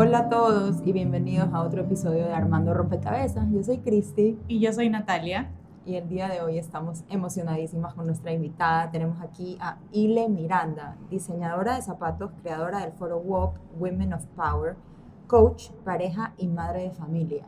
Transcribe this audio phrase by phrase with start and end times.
[0.00, 3.50] Hola a todos y bienvenidos a otro episodio de Armando Rompecabezas.
[3.50, 4.38] Yo soy Cristi.
[4.46, 5.50] Y yo soy Natalia.
[5.84, 8.92] Y el día de hoy estamos emocionadísimas con nuestra invitada.
[8.92, 14.76] Tenemos aquí a Ile Miranda, diseñadora de zapatos, creadora del foro WOP, Women of Power,
[15.26, 17.42] coach, pareja y madre de familia.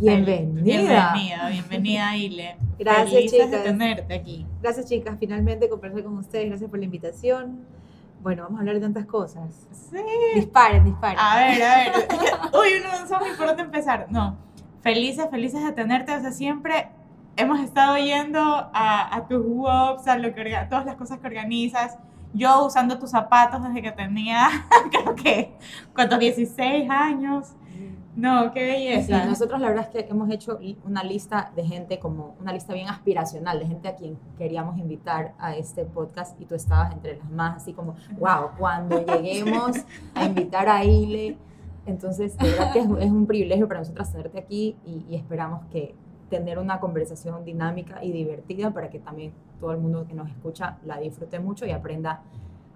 [0.00, 0.62] Bienvenida.
[0.62, 2.56] Bienvenida, bienvenida Ile.
[2.78, 3.50] Gracias Felices chicas.
[3.50, 4.46] de tenerte aquí.
[4.62, 6.50] Gracias chicas, finalmente conversar con ustedes.
[6.50, 7.66] Gracias por la invitación.
[8.24, 9.68] Bueno, vamos a hablar de tantas cosas.
[9.90, 9.98] Sí.
[10.34, 11.18] Disparen, disparen.
[11.20, 11.92] A ver, a ver.
[12.58, 14.06] Uy, no sabemos por dónde empezar.
[14.10, 14.36] No,
[14.80, 16.16] felices, felices de tenerte.
[16.16, 16.88] O sea, siempre
[17.36, 21.26] hemos estado yendo a, a tus WOPs, a, lo que, orga- todas las cosas que
[21.26, 21.98] organizas.
[22.32, 24.48] Yo usando tus zapatos desde que tenía,
[24.90, 25.54] creo que,
[25.94, 26.18] ¿cuántos?
[26.18, 27.52] 16 años.
[28.16, 29.26] No, qué Sí, belleza.
[29.26, 32.88] nosotros la verdad es que hemos hecho una lista de gente como una lista bien
[32.88, 37.30] aspiracional, de gente a quien queríamos invitar a este podcast y tú estabas entre las
[37.30, 39.76] más, así como, wow, cuando lleguemos
[40.14, 41.36] a invitar a Ile,
[41.86, 45.64] entonces de verdad que es, es un privilegio para nosotras tenerte aquí y, y esperamos
[45.72, 45.94] que
[46.30, 50.78] tener una conversación dinámica y divertida para que también todo el mundo que nos escucha
[50.84, 52.22] la disfrute mucho y aprenda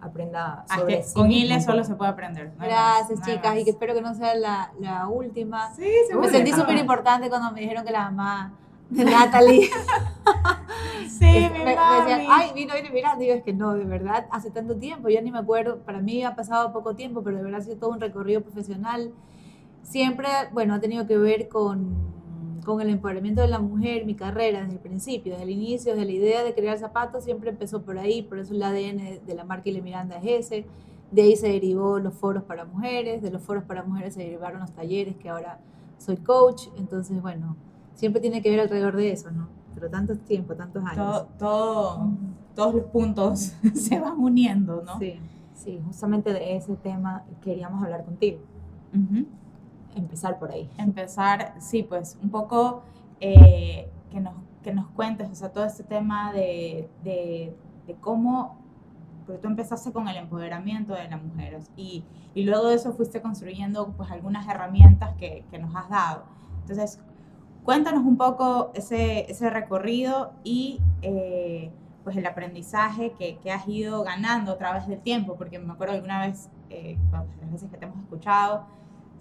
[0.00, 2.52] aprenda Ah, sobre que sí con Ile solo se puede aprender.
[2.56, 5.72] no Gracias, más, no chicas, y que espero que no sea la, la última.
[5.74, 8.52] Sí, Me sentí súper importante cuando me dijeron que la mamá
[8.90, 9.68] de Natalie
[11.08, 12.10] Sí, me, mi me mami.
[12.12, 15.20] decía, ay, vino, vino, mira, digo, es que no, de verdad, hace tanto tiempo, yo
[15.20, 17.90] ni me acuerdo, para mí ha pasado poco tiempo, pero de verdad ha sido todo
[17.90, 19.12] un recorrido profesional.
[19.82, 21.96] Siempre, bueno, ha tenido que ver con,
[22.68, 26.04] con el empoderamiento de la mujer, mi carrera desde el principio, desde el inicio, desde
[26.04, 29.44] la idea de crear zapatos, siempre empezó por ahí, por eso el ADN de la
[29.44, 30.66] marca Ile Miranda es ese.
[31.10, 34.60] De ahí se derivó los foros para mujeres, de los foros para mujeres se derivaron
[34.60, 35.58] los talleres, que ahora
[35.96, 37.56] soy coach, entonces, bueno,
[37.94, 39.48] siempre tiene que ver alrededor de eso, ¿no?
[39.74, 40.96] Pero tantos tiempo, tantos años.
[40.96, 42.08] todo, todo-
[42.54, 44.98] todos los puntos se van uniendo, ¿no?
[44.98, 45.18] Sí.
[45.54, 48.38] Sí, justamente de ese tema queríamos hablar contigo,
[48.94, 49.24] Ujú.
[49.94, 50.70] Empezar por ahí.
[50.78, 52.82] Empezar, sí, pues un poco
[53.20, 57.56] eh, que, nos, que nos cuentes, o sea, todo este tema de, de,
[57.86, 58.56] de cómo,
[59.26, 62.04] porque tú empezaste con el empoderamiento de las mujeres y,
[62.34, 66.24] y luego de eso fuiste construyendo pues algunas herramientas que, que nos has dado.
[66.60, 67.00] Entonces,
[67.64, 71.70] cuéntanos un poco ese, ese recorrido y eh,
[72.04, 75.94] pues el aprendizaje que, que has ido ganando a través del tiempo, porque me acuerdo
[75.94, 78.64] alguna vez, eh, las veces que te hemos escuchado,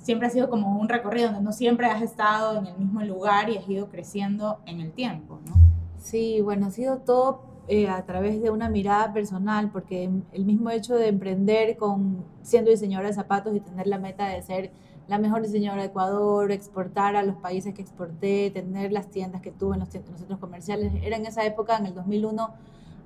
[0.08, 3.50] siempre ha sido como un recorrido donde no siempre has estado en el mismo lugar
[3.50, 5.54] y has ido creciendo en el tiempo, ¿no?
[5.98, 10.70] Sí, bueno, ha sido todo eh, a través de una mirada personal, porque el mismo
[10.70, 14.72] hecho de emprender con siendo diseñadora de zapatos y tener la meta de ser
[15.10, 19.52] la mejor diseñadora de Ecuador, exportar a los países que exporté, tener las tiendas que
[19.52, 22.54] tuve en los, en centros comerciales, era en esa época, en el 2001,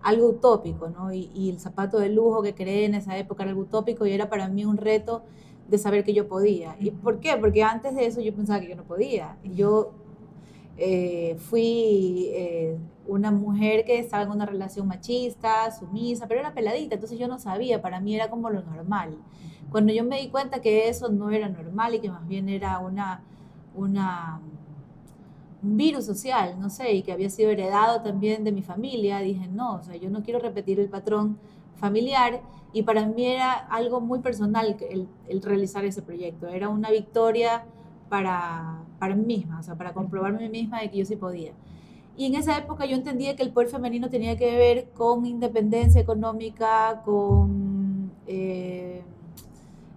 [0.03, 1.11] algo utópico, ¿no?
[1.11, 4.11] Y, y el zapato de lujo que creé en esa época era algo utópico y
[4.11, 5.23] era para mí un reto
[5.71, 6.75] de saber que yo podía.
[6.79, 7.37] ¿Y por qué?
[7.37, 9.37] Porque antes de eso yo pensaba que yo no podía.
[9.41, 9.93] Yo
[10.77, 12.77] eh, fui eh,
[13.07, 17.39] una mujer que estaba en una relación machista, sumisa, pero era peladita, entonces yo no
[17.39, 19.17] sabía, para mí era como lo normal.
[19.71, 22.79] Cuando yo me di cuenta que eso no era normal y que más bien era
[22.79, 23.23] una,
[23.73, 24.41] una,
[25.63, 29.47] un virus social, no sé, y que había sido heredado también de mi familia, dije,
[29.47, 31.37] no, o sea, yo no quiero repetir el patrón
[31.81, 36.89] familiar y para mí era algo muy personal el, el realizar ese proyecto, era una
[36.89, 37.65] victoria
[38.07, 41.51] para, para mí misma, o sea, para comprobarme misma de que yo sí podía.
[42.17, 46.01] Y en esa época yo entendía que el poder femenino tenía que ver con independencia
[46.01, 49.01] económica, con eh,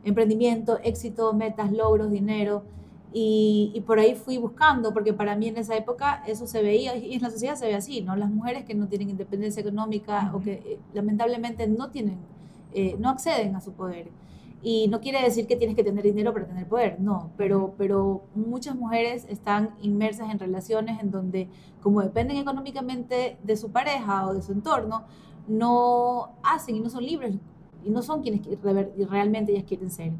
[0.05, 2.63] emprendimiento, éxito, metas, logros, dinero.
[3.17, 6.97] Y, y por ahí fui buscando, porque para mí en esa época eso se veía,
[6.97, 8.17] y en la sociedad se ve así, ¿no?
[8.17, 12.19] Las mujeres que no tienen independencia económica o que eh, lamentablemente no tienen,
[12.73, 14.09] eh, no acceden a su poder.
[14.63, 18.25] Y no quiere decir que tienes que tener dinero para tener poder, no, pero, pero
[18.35, 21.49] muchas mujeres están inmersas en relaciones en donde,
[21.83, 25.05] como dependen económicamente de su pareja o de su entorno,
[25.47, 27.35] no hacen y no son libres
[27.85, 28.41] y no son quienes
[29.09, 30.13] realmente ellas quieren ser.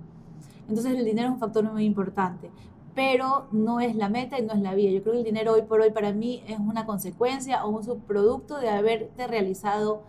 [0.69, 2.51] Entonces el dinero es un factor muy importante,
[2.95, 4.91] pero no es la meta y no es la vía.
[4.91, 7.85] Yo creo que el dinero hoy por hoy para mí es una consecuencia o un
[7.85, 10.03] subproducto de haberte realizado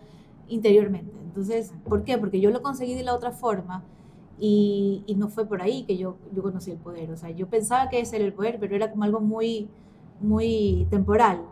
[0.48, 1.12] interiormente.
[1.24, 2.16] Entonces, ¿por qué?
[2.18, 3.82] Porque yo lo conseguí de la otra forma
[4.38, 7.10] y, y no fue por ahí que yo, yo conocí el poder.
[7.10, 9.68] O sea, yo pensaba que ese era el poder, pero era como algo muy,
[10.20, 11.42] muy temporal.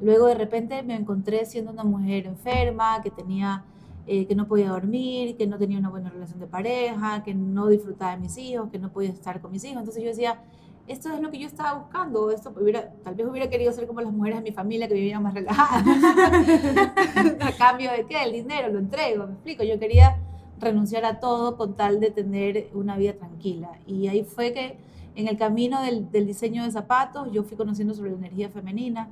[0.00, 3.64] Luego de repente me encontré siendo una mujer enferma, que tenía,
[4.06, 7.68] eh, que no podía dormir, que no tenía una buena relación de pareja, que no
[7.68, 9.78] disfrutaba de mis hijos, que no podía estar con mis hijos.
[9.78, 10.42] Entonces yo decía,
[10.88, 14.00] esto es lo que yo estaba buscando, esto hubiera, tal vez hubiera querido ser como
[14.00, 15.84] las mujeres de mi familia que vivían más relajadas.
[17.40, 19.64] a cambio de qué, el dinero lo entrego, me explico.
[19.64, 20.18] Yo quería
[20.60, 23.72] renunciar a todo con tal de tener una vida tranquila.
[23.86, 24.78] Y ahí fue que
[25.16, 29.08] en el camino del, del diseño de zapatos yo fui conociendo sobre la energía femenina.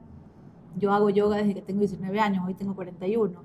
[0.76, 3.41] Yo hago yoga desde que tengo 19 años, hoy tengo 41.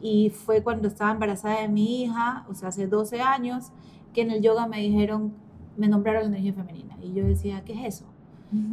[0.00, 3.72] Y fue cuando estaba embarazada de mi hija, o sea, hace 12 años,
[4.12, 5.34] que en el yoga me dijeron,
[5.76, 6.96] me nombraron la energía femenina.
[7.02, 8.04] Y yo decía, ¿qué es eso?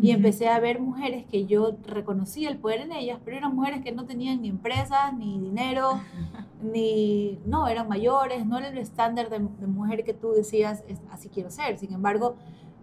[0.01, 3.81] Y empecé a ver mujeres que yo reconocía el poder en ellas, pero eran mujeres
[3.83, 5.99] que no tenían ni empresas, ni dinero,
[6.61, 11.01] ni, no, eran mayores, no era el estándar de, de mujer que tú decías, "Es-
[11.11, 11.77] así quiero ser.
[11.77, 12.35] Sin embargo,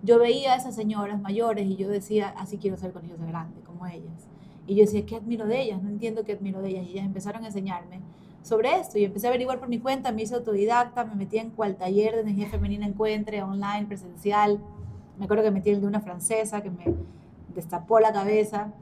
[0.03, 3.27] yo veía a esas señoras mayores y yo decía, así quiero ser con ellos de
[3.27, 4.29] grande, como ellas.
[4.67, 5.83] Y yo decía, ¿qué admiro de ellas?
[5.83, 6.87] No entiendo qué admiro de ellas.
[6.87, 8.01] Y ellas empezaron a enseñarme
[8.43, 8.99] sobre esto.
[8.99, 12.15] Y empecé a averiguar por mi cuenta, me hice autodidacta, me metí en cual taller
[12.15, 14.61] de energía femenina encuentre, online, presencial.
[15.19, 16.95] Me acuerdo que metí el de una francesa que me
[17.55, 18.73] destapó la cabeza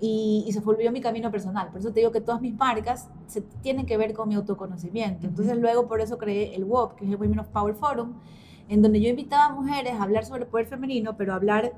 [0.00, 1.68] y, y se volvió mi camino personal.
[1.68, 5.26] Por eso te digo que todas mis marcas se tienen que ver con mi autoconocimiento.
[5.26, 8.14] Entonces luego por eso creé el WOP, que es el Women of Power Forum,
[8.68, 11.72] en donde yo invitaba a mujeres a hablar sobre el poder femenino, pero a hablar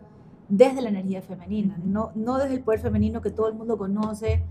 [0.48, 4.42] desde la energía femenina, no, no desde el poder femenino que todo el mundo conoce,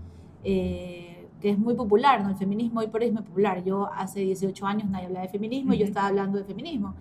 [0.42, 1.09] eh,
[1.40, 2.28] que es muy popular, ¿no?
[2.30, 3.64] El feminismo hoy por hoy es muy popular.
[3.64, 6.94] Yo hace 18 años nadie hablaba de feminismo y yo estaba hablando de feminismo.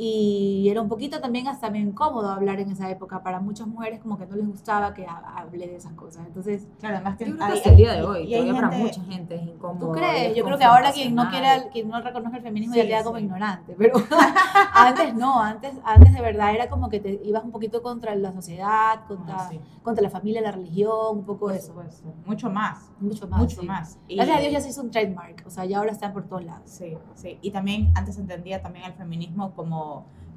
[0.00, 3.20] Y era un poquito también hasta medio incómodo hablar en esa época.
[3.22, 6.24] Para muchas mujeres como que no les gustaba que ha- hable de esas cosas.
[6.26, 8.54] Entonces, Claro, además que Yo creo que hay- hasta el día de hoy, y todavía
[8.54, 9.86] para mucha gente es incómodo.
[9.86, 10.30] ¿tú crees?
[10.30, 12.86] es Yo creo que ahora quien no quiera, quien no reconozca el feminismo Sí, ya
[12.86, 13.24] queda como sí.
[13.24, 13.74] ignorante.
[13.76, 13.94] Pero
[14.74, 18.32] antes no, antes, antes de verdad era como que te ibas un poquito contra la
[18.32, 21.68] sociedad, contra, Ah, sí, contra la familia, la religión, un poco por eso.
[21.68, 22.14] supuesto.
[22.24, 22.90] Mucho más.
[23.00, 23.40] Mucho más.
[23.40, 23.66] mucho sí.
[23.66, 23.98] más.
[24.06, 26.24] Y- Gracias a Dios ya se hizo un trademark, o sea, ya ahora están por
[26.28, 26.62] todos lados.
[26.70, 27.38] Sí, sí.
[27.42, 29.87] Y también antes entendía también el feminismo como,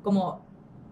[0.03, 0.39] como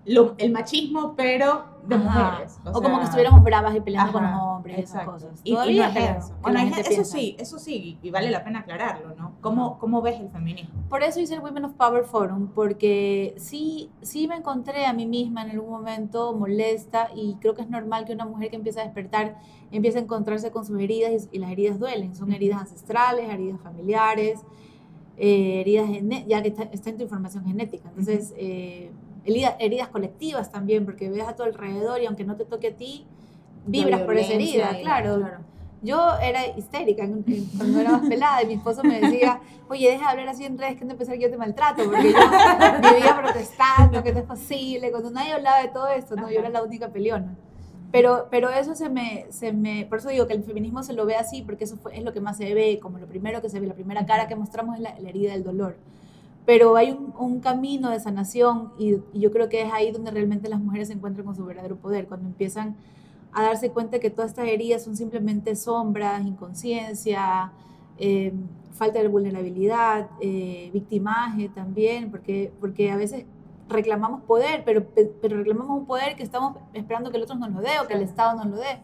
[0.06, 2.32] lo- el machismo, pero de Ajá.
[2.32, 2.60] mujeres.
[2.66, 5.42] O, como sea, que estuviéramos bravas y peleando con los ajá, hombres y esas cosas.
[5.44, 6.34] Y, y no creo eso.
[6.42, 9.34] Bueno, gente eso sí, eso sí, y vale la pena aclararlo, ¿no?
[9.42, 10.74] ¿Cómo, cómo ves el feminismo?
[10.90, 15.06] Por eso hice el Women of Power Forum, porque sí, sí me encontré a mí
[15.06, 18.82] misma en algún momento molesta y creo que es normal que una mujer que empieza
[18.82, 19.40] a despertar
[19.72, 22.16] empiece a encontrarse con sus heridas y, y las heridas duelen.
[22.16, 24.42] Son heridas ancestrales, heridas familiares,
[25.19, 25.89] eh, heridas
[26.27, 27.89] ya que está, está en tu información genética.
[27.89, 28.89] Entonces, eh,
[29.25, 32.75] herida- heridas colectivas también, porque ves a tu alrededor y aunque no te toque a
[32.75, 33.06] ti,
[33.66, 35.50] vibras por esa herida, y- claro.
[35.81, 37.07] Yo era histérica
[37.57, 39.39] cuando era más pelada y mi esposo me decía,
[39.69, 42.12] oye, deja de hablar así en redes que no empezar que yo te maltrato, porque
[42.12, 42.18] yo
[42.94, 46.50] vivía protestando, que no es posible, cuando nadie hablaba de todo esto, no, yo era
[46.50, 47.33] la única peleona.
[47.91, 51.06] Pero, pero eso se me, se me, por eso digo que el feminismo se lo
[51.06, 53.50] ve así, porque eso fue, es lo que más se ve, como lo primero que
[53.50, 55.75] se ve, la primera cara que mostramos es la, la herida del dolor.
[56.45, 60.12] Pero hay un, un camino de sanación y, y yo creo que es ahí donde
[60.12, 62.75] realmente las mujeres se encuentran con su verdadero poder, cuando empiezan
[63.31, 67.51] a darse cuenta que todas estas heridas son simplemente sombras, inconsciencia,
[67.97, 68.33] eh,
[68.71, 73.25] falta de vulnerabilidad, eh, victimaje también, porque, porque a veces
[73.69, 77.51] reclamamos poder, pero, pe- pero reclamamos un poder que estamos esperando que el otro nos
[77.51, 78.01] lo dé o que el.
[78.01, 78.81] Estado nos lo dé.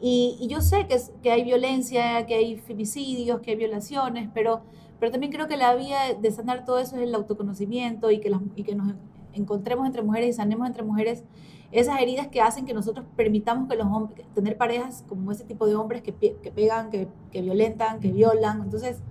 [0.00, 4.28] Y, y yo sé que, es- que hay violencia, que hay femicidios, que hay violaciones,
[4.32, 4.60] pero,
[5.00, 8.30] pero también creo que la vía de sanar todo eso es el autoconocimiento y que,
[8.30, 8.94] las, y que nos
[9.32, 11.24] encontremos entre mujeres y sanemos entre mujeres
[11.70, 15.66] esas heridas que hacen que nosotros permitamos que los hombres, tener parejas como ese tipo
[15.66, 18.62] de hombres que, que pegan, que, que violentan, que violan.
[18.62, 19.02] Entonces,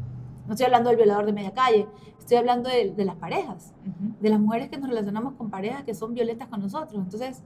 [0.48, 1.88] no estoy hablando del violador de media calle,
[2.28, 4.14] estoy hablando de, de las parejas, Ujú.
[4.20, 6.94] de las mujeres que nos relacionamos con parejas que son violentas con nosotros.
[7.02, 7.42] Entonces,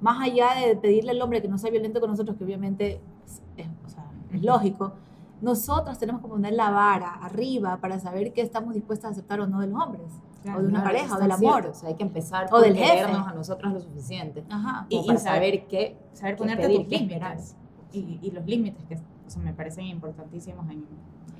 [0.00, 3.40] más allá de pedirle al hombre que no sea violento con nosotros, que obviamente es,
[3.56, 4.94] es- o sea, es lógico,
[5.40, 9.46] nosotros tenemos que poner la vara arriba para saber qué estamos dispuestas a aceptar o
[9.46, 10.02] no de los hombres,
[10.42, 11.52] Claro, o de una Claro, pareja, o del amor.
[11.62, 12.96] cierto, o sea, hay que empezar O del jefe.
[12.96, 14.44] querernos a nosotras lo suficiente.
[14.50, 14.86] Ajá.
[14.88, 17.56] Y- y para saber- saber qué, Saber ponerte tus límites.
[17.92, 20.84] Y, y los límites que o sea, me parecen importantísimos en,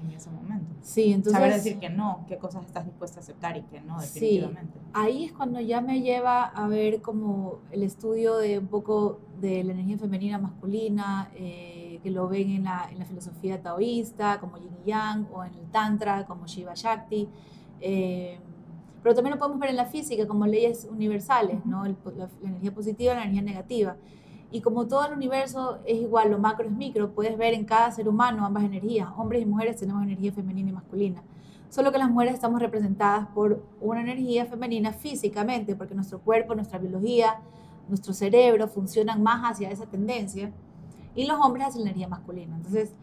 [0.06, 0.74] en ese momento.
[0.82, 1.32] Sí, entonces...
[1.34, 4.20] Saber decir que no, qué cosas estás dispuesta a aceptar y que no, Sí.
[4.20, 4.78] definitivamente.
[4.92, 9.62] ahí es cuando ya me lleva a ver como el estudio de un poco de
[9.64, 14.56] la energía femenina masculina, eh, que lo ven en la, en la filosofía taoísta, como
[14.58, 17.28] yin y yang, o en el tantra, como Shiva Shakti.
[17.80, 18.38] eh,
[19.02, 21.86] pero también lo podemos ver en la física, como leyes universales, ¿no?
[21.86, 23.96] El la, la energía positiva la energía negativa.
[24.50, 27.90] Y como todo el universo es igual, lo macro es micro, puedes ver en cada
[27.90, 29.08] ser humano ambas energías.
[29.16, 31.22] Hombres y mujeres tenemos energía femenina y masculina.
[31.68, 36.78] Solo que las mujeres estamos representadas por una energía femenina físicamente, porque nuestro cuerpo, nuestra
[36.78, 37.40] biología
[37.88, 40.50] nuestro cerebro funcionan más hacia esa tendencia
[41.14, 42.56] y los hombres hacia la energía masculina.
[42.56, 42.94] Entonces,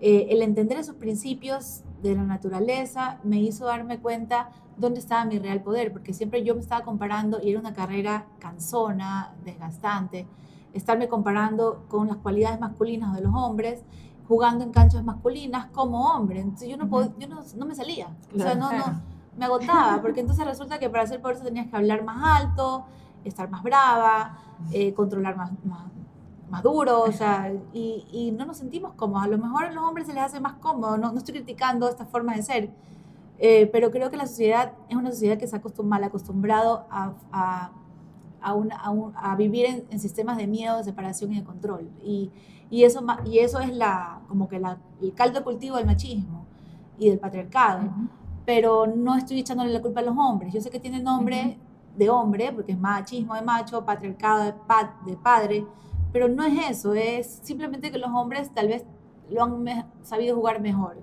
[0.00, 5.38] eh, el entender esos principios de la naturaleza me hizo darme cuenta dónde estaba mi
[5.38, 10.26] real poder, porque siempre yo me estaba comparando y era una carrera cansona, desgastante,
[10.72, 13.82] estarme comparando con las cualidades masculinas de los hombres,
[14.28, 16.40] jugando en canchas masculinas como hombre.
[16.40, 16.88] Entonces yo no,
[17.18, 18.84] yo no, me salía, o sea, no, no,
[19.36, 22.84] me agotaba, porque entonces resulta que para ser poderoso tenías que hablar más alto,
[23.24, 24.38] estar más brava,
[24.72, 25.84] eh, controlar más, más,
[26.50, 29.24] más duro, o sea, y, y, no nos sentimos cómodos.
[29.24, 31.88] A lo mejor a los hombres se les hace más cómodo, no, no estoy criticando
[31.88, 32.70] esta forma de ser,
[33.38, 37.12] eh, pero creo que la sociedad es una sociedad que se ha mal acostumbrado a,
[37.32, 37.72] a,
[38.42, 41.90] a, a vivir en, sistemas de miedo, de separación y de control.
[42.02, 42.30] Y,
[42.70, 46.46] y, eso, y eso es la, como que la, el caldo cultivo del machismo
[46.98, 47.90] y del patriarcado.
[48.44, 50.52] Pero no estoy echándole la culpa a los hombres.
[50.52, 51.58] Yo sé que tiene nombre
[51.96, 54.54] de hombre, porque es machismo de macho, patriarcado de,
[55.06, 55.66] de padre,
[56.12, 58.84] pero no es eso, es simplemente que los hombres tal vez
[59.30, 60.98] lo han sabido jugar mejor,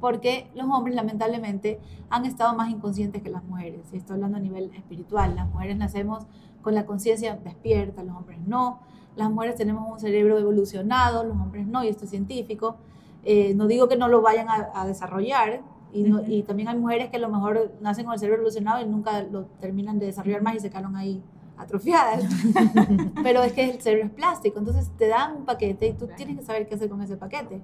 [0.00, 4.40] porque los hombres lamentablemente han estado más inconscientes que las mujeres, y estoy hablando a
[4.40, 6.26] nivel espiritual, las mujeres nacemos
[6.64, 8.80] con la conciencia despierta, los hombres no,
[9.14, 12.76] las mujeres tenemos un cerebro evolucionado, los hombres no, y esto es científico,
[13.22, 15.60] eh, no digo que no lo vayan a, desarrollar,
[15.92, 18.88] y, y, también hay mujeres que a lo mejor nacen con el cerebro evolucionado y
[18.88, 21.22] nunca lo terminan de desarrollar más y se quedaron ahí
[21.56, 22.24] atrofiadas,
[23.22, 26.38] pero es que el cerebro es plástico, entonces te dan un paquete y tú tienes
[26.38, 27.60] que saber qué hacer con ese paquete.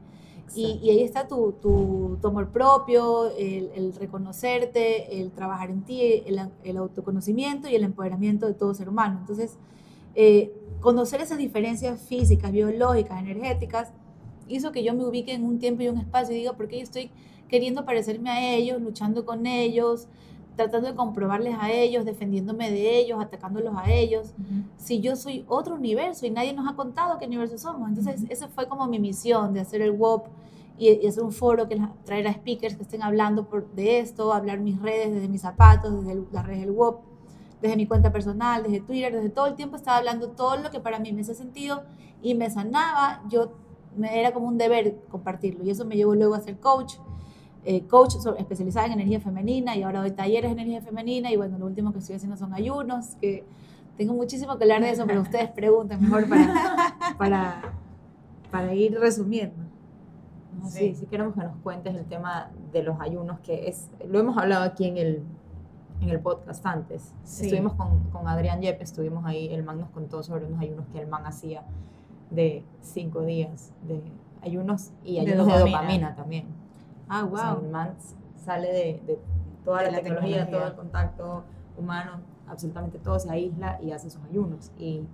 [0.55, 6.41] Y, ahí está tu, tu, amor propio, el, el, reconocerte, el trabajar en ti, el,
[6.65, 9.19] el, autoconocimiento y el empoderamiento de todo ser humano.
[9.21, 9.59] Entonces,
[10.15, 13.93] eh, conocer esas diferencias físicas, biológicas, energéticas,
[14.49, 16.79] hizo que yo me ubique en un tiempo y un espacio y diga, ¿por qué
[16.79, 17.11] yo estoy
[17.49, 20.09] queriendo parecerme a ellos, luchando con ellos,
[20.57, 24.35] tratando de comprobarles a ellos, defendiéndome de ellos, atacándolos a ellos,
[24.77, 27.89] si yo soy otro universo y nadie nos ha contado qué universo somos.
[27.89, 30.27] Entonces, esa fue como mi misión de hacer el WOP
[30.79, 34.61] y, hacer un foro que traer a speakers que estén hablando por, de esto, hablar
[34.61, 37.03] mis redes desde mis zapatos, desde las redes del WOP,
[37.61, 40.81] desde mi cuenta personal, desde Twitter, desde todo el tiempo estaba hablando todo lo que
[40.81, 41.83] para mí me hacía sentido
[42.23, 43.23] y me sanaba.
[43.29, 43.53] Yo
[43.97, 46.95] me era como un deber compartirlo y eso me llevó luego a ser coach
[47.65, 51.59] eh, coach especializada en energía femenina y ahora doy talleres de energía femenina y bueno,
[51.59, 53.45] lo último que estoy haciendo son ayunos, que
[53.97, 57.63] tengo muchísimo que hablar de eso, pero ustedes pregunten mejor para, para,
[58.51, 59.63] para ir resumiendo.
[60.69, 64.37] Sí, sí queremos que nos cuentes el tema de los ayunos, que es, lo hemos
[64.37, 65.23] hablado aquí en el,
[66.01, 67.15] en el podcast antes.
[67.25, 71.01] Estuvimos con, con Adrián Yep, estuvimos ahí, el man nos contó sobre unos ayunos que
[71.01, 71.63] el man hacía
[72.31, 74.03] de cinco días de
[74.43, 76.47] ayunos y ayunos de dopamina también.
[77.13, 77.65] Ah, wow.
[77.65, 77.97] el man
[78.37, 79.19] sale de,
[79.65, 81.43] toda la, tecnología, todo el contacto
[81.77, 84.71] humano, absolutamente todo, se aísla y hace sus ayunos.
[84.79, 85.05] Y,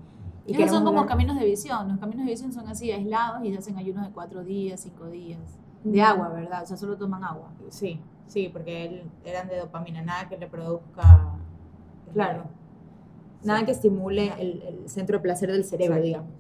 [0.47, 1.89] y son como caminos de visión.
[1.89, 5.41] Los caminos de visión son así, aislados y hacen ayunos de cuatro días, cinco días.
[5.85, 6.65] De agua, ¿verdad?
[6.65, 7.49] O sea, solo toman agua.
[7.71, 11.33] Sí, sí, porque eran de dopamina, nada que le produzca.
[12.13, 12.45] Claro.
[13.43, 16.31] Nada que estimule el, centro de placer del cerebro, digamos.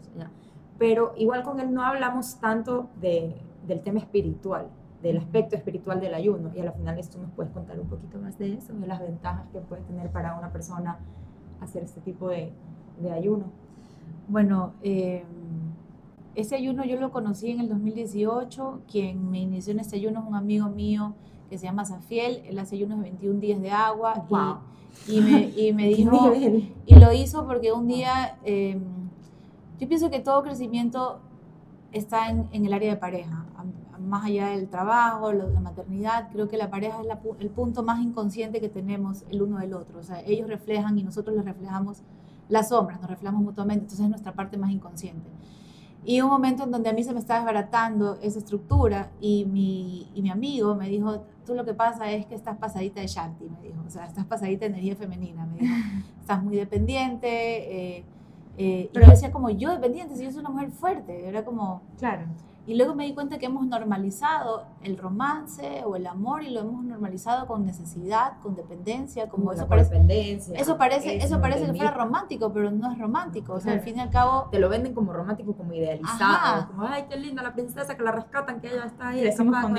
[0.78, 4.68] Pero igual con él no hablamos tanto de, del tema espiritual
[5.06, 6.50] del aspecto espiritual del ayuno.
[6.54, 9.46] Y al final esto nos puedes contar un poquito más de eso, de las ventajas
[9.52, 10.98] que puede tener para una persona
[11.60, 12.52] hacer este tipo de,
[13.00, 13.44] de ayuno.
[14.28, 15.25] Bueno, eh,
[16.34, 18.80] ese ayuno yo lo conocí en el 2018.
[18.90, 21.14] Quien me inició en este ayuno es un amigo mío
[21.48, 22.42] que se llama Zafiel.
[22.46, 24.25] Él hace ayunos de 21 días de agua.
[25.06, 26.32] Y, y, me, y me dijo...
[26.34, 28.38] y lo hizo porque un día...
[28.44, 28.78] Eh,
[29.78, 31.20] yo pienso que todo crecimiento
[31.92, 33.46] está en, en el área de pareja
[34.06, 37.08] más allá del trabajo, la maternidad, creo que la pareja es
[37.40, 39.98] el punto más inconsciente que tenemos el uno del otro.
[39.98, 42.02] O sea, ellos reflejan y nosotros les reflejamos
[42.48, 45.28] las sombras, nos reflejamos mutuamente, entonces es nuestra parte más inconsciente.
[46.04, 50.08] Y un momento en donde a mí se me estaba desbaratando esa estructura y mi,
[50.14, 53.46] y mi amigo me dijo, tú lo que pasa es que estás pasadita de Shanti,
[53.48, 55.75] me dijo, o sea, estás pasadita de energía femenina, me dijo,
[56.20, 57.28] estás muy dependiente.
[57.98, 58.04] Eh,
[58.56, 61.82] eh, y yo decía como, yo dependiente, si yo soy una mujer fuerte, era como...
[61.98, 62.26] Claro.
[62.66, 66.61] Y luego me di cuenta que hemos normalizado el romance o el amor y lo
[66.61, 69.96] hemos normalizado con necesidad, con dependencia, como, eso parece,
[70.54, 73.54] eso parece, eso parece que fuera romántico, pero no es romántico.
[73.54, 76.82] O sea, al fin y al cabo te lo venden como romántico, como idealizado, como
[76.82, 79.23] ay qué linda la princesa que la rescatan, que ella está ahí.
[79.37, 79.75] con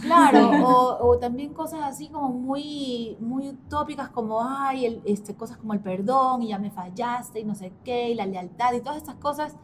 [0.00, 5.56] Claro, o, o, también cosas así como muy, muy utópicas, como ay, el, este, cosas
[5.56, 8.80] como el perdón y ya me fallaste y no sé qué y la lealtad y
[8.80, 9.56] todas estas cosas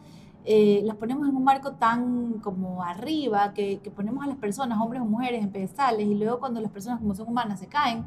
[0.45, 4.79] eh, las ponemos en un marco tan como arriba que, que, ponemos a las personas,
[4.81, 8.03] hombres o mujeres, en pedestales y luego cuando las personas como son humanas se caen,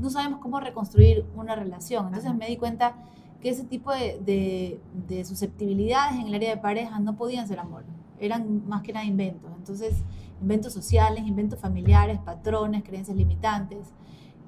[0.00, 2.06] no sabemos cómo reconstruir una relación.
[2.06, 2.94] Entonces me di cuenta
[3.40, 7.60] que ese tipo de, de, de susceptibilidades en el área de pareja no podían ser
[7.60, 7.84] amor,
[8.18, 9.50] eran más que nada inventos.
[9.56, 9.94] Entonces,
[10.40, 13.92] inventos sociales, inventos familiares, patrones, creencias limitantes.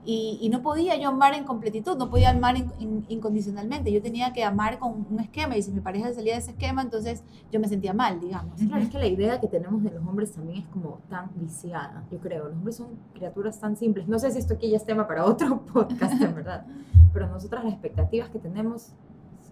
[0.04, 3.92] Y, y, no podía yo amar en completitud, no podía amar in, in, incondicionalmente.
[3.92, 6.80] Yo tenía que amar con un esquema y si mi pareja salía de ese esquema,
[6.80, 8.58] entonces yo me sentía mal, digamos.
[8.60, 12.04] Claro, es que la idea que tenemos de los hombres también es como tan viciada,
[12.10, 12.44] yo creo.
[12.48, 14.08] Los hombres son criaturas tan simples.
[14.08, 16.64] No sé si esto aquí ya es tema para otro podcast, en verdad.
[17.12, 18.92] Pero nosotras las expectativas que tenemos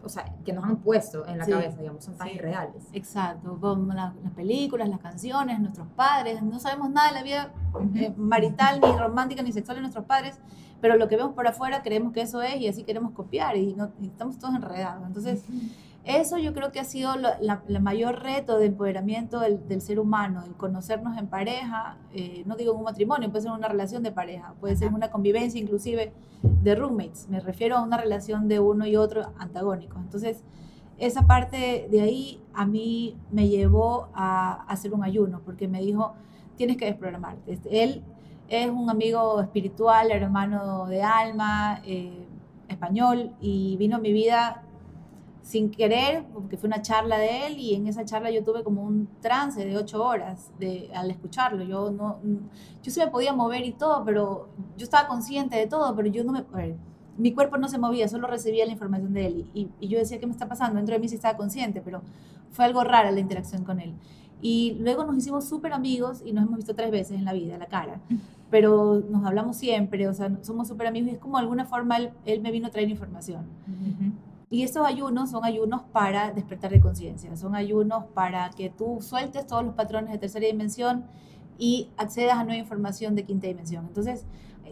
[0.02, 2.34] o sea, que nos han puesto en la sí, cabeza, digamos, son tan sí.
[2.34, 2.84] irreales.
[2.92, 7.52] Exacto, con la, las películas, las canciones, nuestros padres, no sabemos nada de la vida
[7.94, 10.38] eh, marital, ni romántica, ni sexual de nuestros padres,
[10.80, 13.74] pero lo que vemos por afuera creemos que eso es y así queremos copiar y,
[13.74, 15.06] no, y estamos todos enredados.
[15.06, 15.70] Entonces, uh -huh.
[16.08, 19.82] Eso yo creo que ha sido el la, la, mayor reto de empoderamiento del, del,
[19.82, 23.68] ser humano, el conocernos en pareja, eh, no digo en un matrimonio, puede ser una
[23.68, 26.12] relación de pareja, puede ser una convivencia inclusive
[26.42, 29.98] de roommates, me refiero a una relación de uno y otro antagónicos.
[29.98, 30.42] Entonces,
[30.96, 35.80] esa parte de ahí a mí me llevó a, a hacer un ayuno, porque me
[35.80, 36.14] dijo,
[36.56, 37.58] tienes que desprogramarte.
[37.70, 38.02] Él
[38.48, 42.26] es un amigo espiritual, hermano de alma, eh,
[42.68, 44.62] español, y vino a mi vida
[45.48, 48.82] sin querer, porque fue una charla de él, y en esa charla yo tuve como
[48.82, 51.64] un trance de ocho horas de, al escucharlo.
[51.64, 52.18] Yo no,
[52.82, 56.22] yo sí me podía mover y todo, pero yo estaba consciente de todo, pero yo
[56.22, 56.42] no me...
[56.42, 56.76] Ver,
[57.16, 59.50] mi cuerpo no se movía, solo recibía la información de él.
[59.54, 60.76] Y, y, yo decía, ¿qué me está pasando?
[60.76, 62.02] Dentro de mí sí estaba consciente, pero
[62.50, 63.94] fue algo raro la interacción con él.
[64.42, 67.56] Y luego nos hicimos súper amigos y nos hemos visto tres veces en la vida,
[67.56, 68.02] la cara.
[68.50, 71.96] Pero nos hablamos siempre, o sea, somos súper amigos y es como de alguna forma
[71.96, 73.44] él, él me vino a traer información.
[73.66, 74.12] Uh -huh.
[74.50, 79.46] Y estos ayunos son ayunos para despertar de conciencia, son ayunos para que tú sueltes
[79.46, 81.04] todos los patrones de tercera dimensión
[81.58, 83.84] y accedas a nueva información de quinta dimensión.
[83.86, 84.24] Entonces,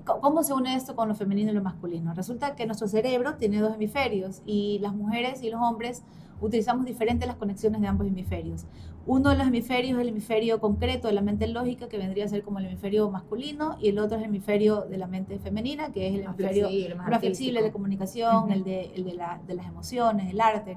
[0.04, 2.14] ¿cómo se une esto con lo femenino y lo masculino?
[2.14, 6.02] Resulta que nuestro cerebro tiene dos hemisferios y las mujeres y los hombres
[6.40, 8.64] utilizamos diferentes las conexiones de ambos hemisferios.
[9.06, 12.28] Uno de los hemisferios es el hemisferio concreto de la mente lógica, que vendría a
[12.28, 15.92] ser como el hemisferio masculino, y el otro es el hemisferio de la mente femenina,
[15.92, 18.52] que es el más hemisferio flexible, más, más flexible, de comunicación, uh -huh.
[18.52, 20.76] el, de, el de, la, de, las emociones, el arte.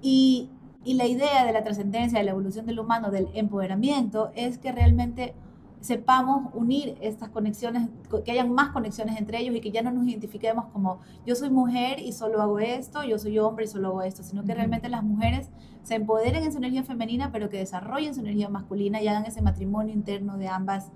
[0.00, 0.48] Y,
[0.84, 4.70] y la idea de la trascendencia, de la evolución del humano, del empoderamiento, es que
[4.70, 5.34] realmente
[5.80, 7.88] sepamos unir estas conexiones,
[8.24, 11.50] que hayan más conexiones entre ellos y que ya no nos identifiquemos como yo soy
[11.50, 14.88] mujer y solo hago esto, yo soy hombre y solo hago esto, sino que realmente
[14.88, 15.50] las mujeres
[15.82, 19.40] se empoderen en su energía femenina, pero que desarrollen su energía masculina y hagan ese
[19.40, 20.90] matrimonio interno de ambas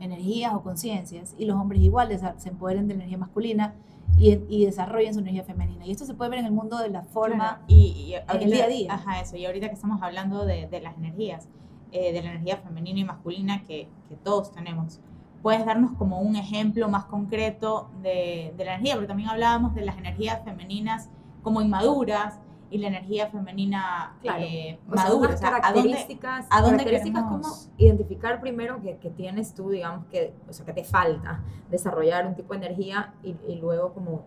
[0.00, 3.74] energías o conciencias, y los hombres igual se empoderen de la energía masculina
[4.18, 5.86] y, y, desarrollen su energía femenina.
[5.86, 7.64] Y esto se puede ver en el mundo de la forma claro.
[7.68, 8.94] y, y ahorita, el día a día.
[8.94, 11.48] Ajá, eso, y ahorita que estamos hablando de, de las energías,
[11.96, 14.98] eh, de la energía femenina y masculina que, que, todos tenemos.
[15.42, 19.82] Puedes darnos como un ejemplo más concreto de, de, la energía, pero también hablábamos de
[19.82, 21.08] las energías femeninas
[21.44, 24.42] como inmaduras y la energía femenina claro.
[24.42, 25.34] eh, madura.
[25.34, 30.34] O sea, características, ¿a dónde, características como identificar primero que, que, tienes tú, digamos, que,
[30.48, 34.24] o sea, que te falta desarrollar un tipo de energía y, y luego como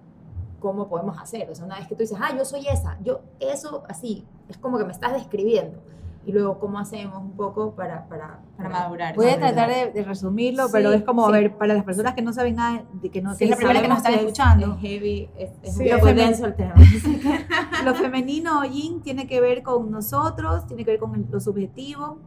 [0.62, 1.50] cómo podemos hacer.
[1.52, 4.58] O sea, una vez que tú dices, ah, yo soy esa, yo eso así, es
[4.58, 5.82] como que me estás describiendo
[6.28, 9.16] y luego cómo hacemos un poco para, para, para madurar.
[9.16, 11.30] Voy a tratar de, de resumirlo, sí, pero es como, sí.
[11.30, 13.56] a ver, para las personas que no saben nada, de que, no, sí, es la
[13.56, 14.74] primera que nos están escuchando.
[14.74, 16.74] Es heavy, es, es sí, un poco denso el tema.
[17.86, 22.20] lo femenino o yin tiene que ver con nosotros, tiene que ver con lo subjetivo,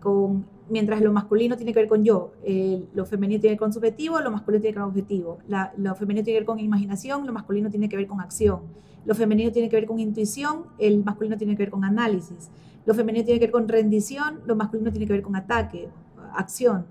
[0.00, 3.66] con, mientras lo masculino tiene que ver con yo, eh, lo femenino tiene que ver
[3.66, 6.46] con subjetivo, lo masculino tiene que ver con objetivo, la, lo femenino tiene que ver
[6.46, 8.60] con imaginación, lo masculino tiene que ver con acción,
[9.04, 12.48] lo femenino tiene que ver con intuición, el masculino tiene que ver con análisis.
[12.90, 15.88] Lo femenino tiene que ver con rendición, lo masculino tiene que ver con ataque,
[16.34, 16.86] acción.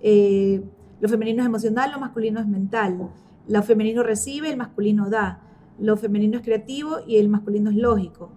[0.00, 0.62] Eh,
[0.98, 3.10] lo femenino es emocional, lo masculino es mental.
[3.46, 5.42] Lo femenino recibe, el masculino da.
[5.78, 8.30] Lo femenino es creativo y el masculino es lógico.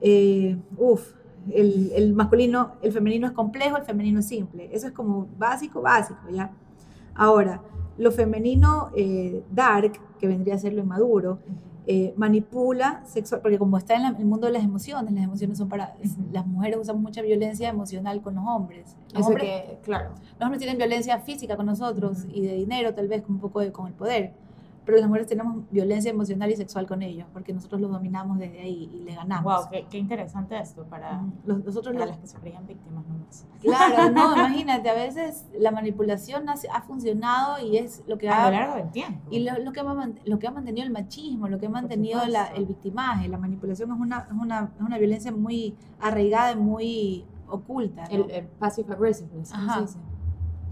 [0.00, 1.12] Eh, uf,
[1.50, 4.70] el, masculino, el femenino es complejo, el femenino es simple.
[4.72, 6.52] Eso es como básico, básico, ¿ya?
[7.14, 7.60] Ahora,
[7.98, 11.38] lo femenino eh, dark, que vendría a ser lo inmaduro,
[11.86, 15.58] eh, manipula sexual, porque como está en la, el mundo de las emociones, las emociones
[15.58, 16.32] son para, uh -huh.
[16.32, 18.94] las mujeres usamos mucha violencia emocional con los hombres.
[19.12, 20.10] Los, hombres, que, claro.
[20.38, 22.36] los hombres tienen violencia física con nosotros uh -huh.
[22.36, 24.32] y de dinero tal vez con un poco de, con el poder,
[24.84, 28.60] pero las mujeres tenemos violencia emocional y sexual con ellos, porque nosotros los dominamos desde
[28.60, 29.44] ahí y le ganamos.
[29.44, 31.32] Wow, qué, qué interesante esto para, uh -huh.
[31.44, 33.46] los, nosotros para los, las que se creían víctimas nomás.
[33.60, 38.46] Claro, no, imagínate, a veces la manipulación ha, ha, funcionado y es lo que ha...
[38.46, 39.20] A lo largo del tiempo.
[39.30, 42.24] Y lo, lo, que, ha, lo que ha mantenido el machismo, lo que ha mantenido
[42.26, 46.56] la, el victimaje, la manipulación es una, es una, es una violencia muy arraigada y
[46.56, 48.04] muy oculta.
[48.04, 48.24] ¿no?
[48.24, 49.52] El, el passive aggressiveness.
[49.52, 49.86] Ajá.
[49.86, 49.98] Sí, sí.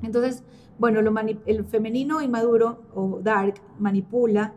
[0.02, 0.42] Entonces,
[0.78, 1.12] bueno, lo
[1.46, 4.54] el femenino inmaduro o dark manipula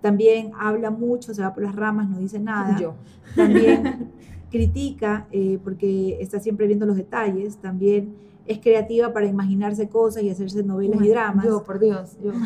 [0.00, 2.78] también habla mucho, se va por las ramas, no dice nada.
[2.78, 2.94] Yo.
[3.34, 4.10] También
[4.50, 8.14] critica eh, porque está siempre viendo los detalles, también
[8.46, 11.44] es creativa para imaginarse cosas y hacerse novelas y dramas.
[11.44, 12.16] Yo, por Dios.
[12.22, 12.32] Yo.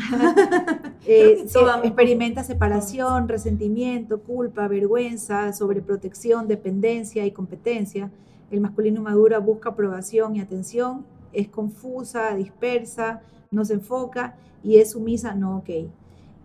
[1.07, 8.11] Eh, toda- experimenta separación, resentimiento, culpa, vergüenza, sobreprotección, dependencia y competencia.
[8.51, 14.93] El masculino maduro busca aprobación y atención, es confusa, dispersa, no se enfoca y es
[14.93, 15.71] sumisa, no ok.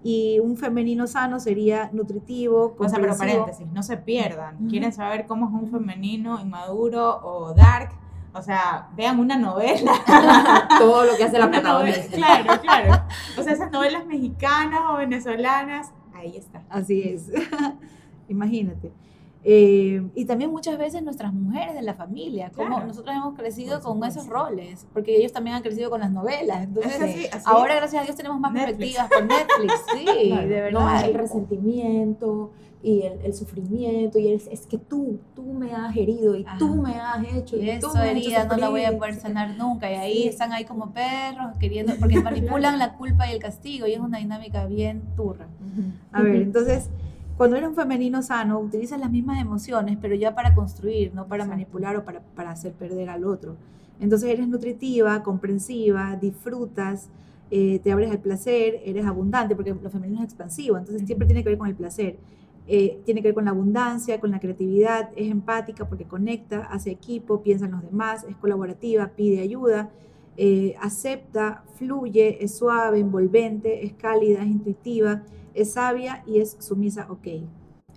[0.04, 4.56] Y un femenino sano sería nutritivo, O sea, pero paréntesis, no se pierdan.
[4.56, 4.68] Ujú.
[4.70, 7.90] ¿Quieren saber cómo es un femenino inmaduro o dark?
[8.34, 9.94] O sea, vean una novela.
[10.78, 12.16] Todo lo que hace la protagonista.
[12.16, 13.04] Claro, claro.
[13.38, 16.62] O sea, esas novelas mexicanas o venezolanas, ahí está.
[16.70, 17.32] Así es.
[18.28, 18.92] Imagínate.
[19.48, 22.88] Eh, y también muchas veces nuestras mujeres de la familia, como Claro.
[22.88, 26.64] nosotros hemos crecido Por con esos roles, porque ellos también han crecido con las novelas.
[26.64, 27.44] Entonces, Es así, así.
[27.46, 28.96] ahora gracias a Dios tenemos más Netflix.
[28.98, 31.06] perspectivas con Netflix, sí, Claro, de no, verdad.
[31.06, 36.36] el resentimiento y el, el sufrimiento y el, es que tú, tú me has herido
[36.36, 36.58] y Ajá.
[36.58, 39.96] tú me has hecho y Eso herida no la voy a poder sanar nunca y
[39.96, 40.28] ahí Sí.
[40.30, 44.18] están ahí como perros queriendo, porque manipulan la culpa y el castigo y es una
[44.18, 45.48] dinámica bien turra.
[46.12, 46.90] A ver, entonces,
[47.38, 51.44] cuando eres un femenino sano, utilizas las mismas emociones, pero ya para construir, no para
[51.44, 51.58] Exacto.
[51.58, 53.56] manipular o para, para hacer perder al otro.
[54.00, 57.10] Entonces eres nutritiva, comprensiva, disfrutas,
[57.52, 61.44] eh, te abres al placer, eres abundante, porque lo femenino es expansivo, entonces siempre tiene
[61.44, 62.18] que ver con el placer.
[62.68, 66.90] Eh, tiene que ver con la abundancia, con la creatividad, es empática porque conecta, hace
[66.90, 69.92] equipo, piensa en los demás, es colaborativa, pide ayuda,
[70.36, 75.22] eh, acepta, fluye, es suave, envolvente, es cálida, es intuitiva,
[75.56, 77.28] es sabia y es sumisa, ok.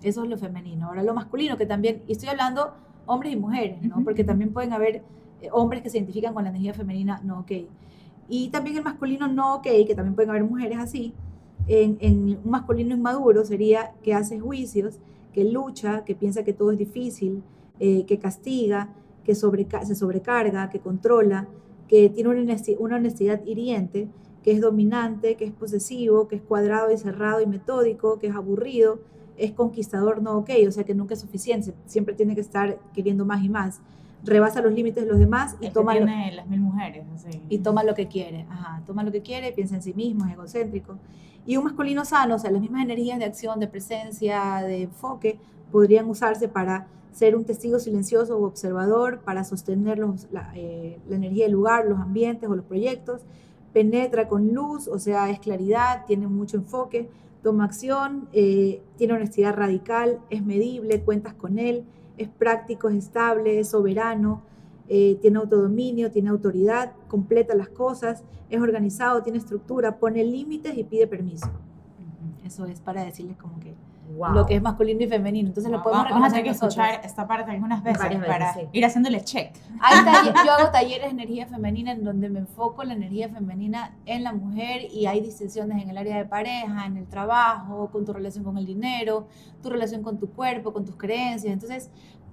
[0.01, 0.87] Eso es lo femenino.
[0.87, 2.73] Ahora lo masculino, que también, y estoy hablando
[3.05, 4.03] hombres y mujeres, ¿no?
[4.03, 5.03] Porque también pueden haber
[5.41, 7.51] eh, hombres que se identifican con la energía femenina, no ok.
[8.29, 11.13] Y también el masculino no ok, que también pueden haber mujeres así.
[11.67, 14.99] En, en un masculino inmaduro sería que hace juicios,
[15.33, 17.43] que lucha, que piensa que todo es difícil,
[17.79, 18.89] eh, que castiga,
[19.23, 21.47] que sobreca- se sobrecarga, que controla,
[21.87, 24.07] que tiene una honesti- una honestidad hiriente,
[24.43, 28.35] que es dominante, que es posesivo, que es cuadrado y cerrado y metódico, que es
[28.35, 28.99] aburrido,
[29.37, 33.25] es conquistador no ok, o sea que nunca es suficiente, siempre tiene que estar queriendo
[33.25, 33.79] más y más.
[34.23, 37.41] Rebasa los límites de los demás y El que toma, lo, las mil mujeres, así.
[37.47, 38.45] y toma lo que quiere.
[38.49, 40.95] Ajá, toma lo que quiere, piensa en sí mismo, es egocéntrico.
[41.45, 45.39] Y un masculino sano, o sea, las mismas energías de acción, de presencia, de enfoque,
[45.71, 51.15] podrían usarse para ser un testigo silencioso o observador, para sostener los- la, eh, la
[51.15, 53.21] energía del lugar, los ambientes o los proyectos.
[53.73, 57.09] Penetra con luz, o sea, es claridad, tiene mucho enfoque,
[57.43, 61.85] toma acción, eh, tiene honestidad radical, es medible, cuentas con él,
[62.17, 64.41] es práctico, es estable, es soberano,
[64.87, 70.83] eh, tiene autodominio, tiene autoridad, completa las cosas, es organizado, tiene estructura, pone límites y
[70.83, 71.49] pide permiso.
[72.43, 73.75] Eso es para decirles como que
[74.17, 74.33] Wow.
[74.33, 75.49] lo que es masculino y femenino.
[75.49, 78.53] Entonces lo podemos Vamos a reconocer tener que escuchar esta parte algunas veces, veces, para
[78.55, 78.61] sí.
[78.71, 79.55] ir haciéndole check.
[79.79, 83.95] Hay talle- yo hago talleres de energía femenina en donde me enfoco la energía femenina
[84.05, 88.03] en la mujer y hay distinciones en el área de pareja, en el trabajo, con
[88.03, 89.27] tu relación con el dinero,
[89.61, 91.53] tu relación con tu cuerpo, con tus creencias.
[91.53, 91.91] Entonces,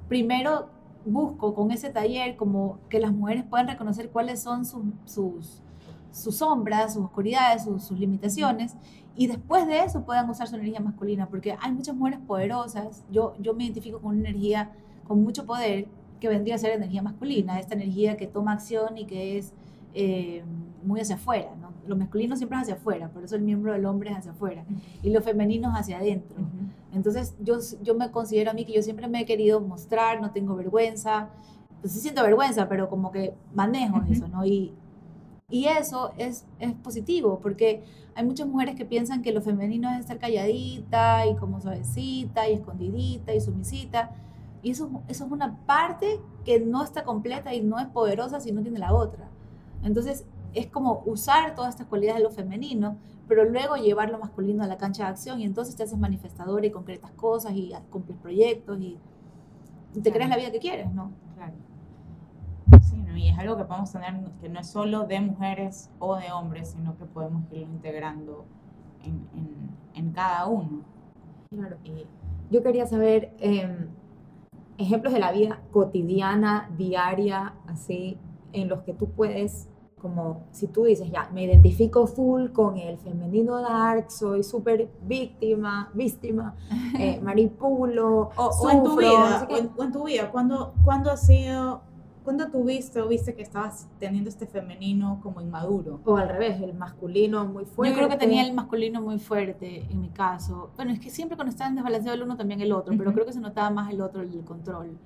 [0.08, 0.70] primero
[1.04, 5.62] busco con ese taller como que las mujeres puedan reconocer cuáles son sus, sus,
[6.10, 8.76] sus sombras, sus oscuridades, sus, sus limitaciones
[9.16, 13.02] y después de eso puedan usar su energía masculina, porque hay muchas mujeres poderosas.
[13.10, 14.72] Yo, yo me identifico con una energía
[15.08, 15.88] con mucho poder
[16.20, 19.54] que vendría a ser energía masculina, esta energía que toma acción y que es
[19.94, 20.44] eh,
[20.84, 21.50] muy hacia afuera.
[21.58, 21.70] ¿no?
[21.86, 24.64] Lo masculino siempre es hacia afuera, por eso el miembro del hombre es hacia afuera
[25.02, 26.36] y lo femenino es hacia adentro.
[26.92, 30.30] Entonces yo, yo me considero a mí que yo siempre me he querido mostrar, no
[30.30, 31.30] tengo vergüenza,
[31.80, 34.44] pues sí siento vergüenza, pero como que manejo eso, ¿no?
[34.44, 34.74] Y,
[35.48, 40.00] y eso es, es positivo, porque hay muchas mujeres que piensan que lo femenino es
[40.00, 44.10] estar calladita y como suavecita y escondidita y sumisita.
[44.62, 48.50] Y eso, eso es una parte que no está completa y no es poderosa si
[48.52, 49.28] no tiene la otra.
[49.84, 52.96] Entonces es como usar todas estas cualidades de lo femenino,
[53.28, 56.66] pero luego llevar lo masculino a la cancha de acción y entonces te haces manifestadora
[56.66, 58.98] y concretas cosas y cumples proyectos y
[59.94, 60.14] te Claro.
[60.14, 61.12] creas la vida que quieres, ¿no?
[61.34, 61.54] Claro.
[62.96, 63.16] Sí, ¿no?
[63.16, 66.70] y es algo que podemos tener que no es solo de mujeres o de hombres,
[66.70, 68.44] sino que podemos irlo integrando
[69.02, 70.80] en, en- en cada uno.
[71.50, 71.76] Claro.
[71.84, 72.06] Y
[72.50, 73.88] yo quería saber em,
[74.78, 78.18] ejemplos de la vida cotidiana, diaria, así,
[78.52, 79.68] en los que tú puedes,
[80.00, 85.90] como si tú dices, ya, me identifico full con el femenino dark, soy súper víctima,
[85.94, 86.54] víctima,
[86.98, 90.74] eh, manipulo, O, o en tu sufro, vida, o en, o en tu vida, ¿cuándo,
[90.84, 91.80] cuándo ha sido
[92.26, 96.00] ¿Cuándo tuviste o viste que estabas teniendo este femenino como inmaduro?
[96.04, 97.92] O al revés, el masculino muy fuerte.
[97.92, 100.72] Yo creo que tenía el masculino muy fuerte en mi caso.
[100.74, 103.14] Bueno, es que siempre cuando estaba en desbalanceado el uno también el otro, pero Ujú.
[103.14, 104.98] creo que se notaba más el otro, el control.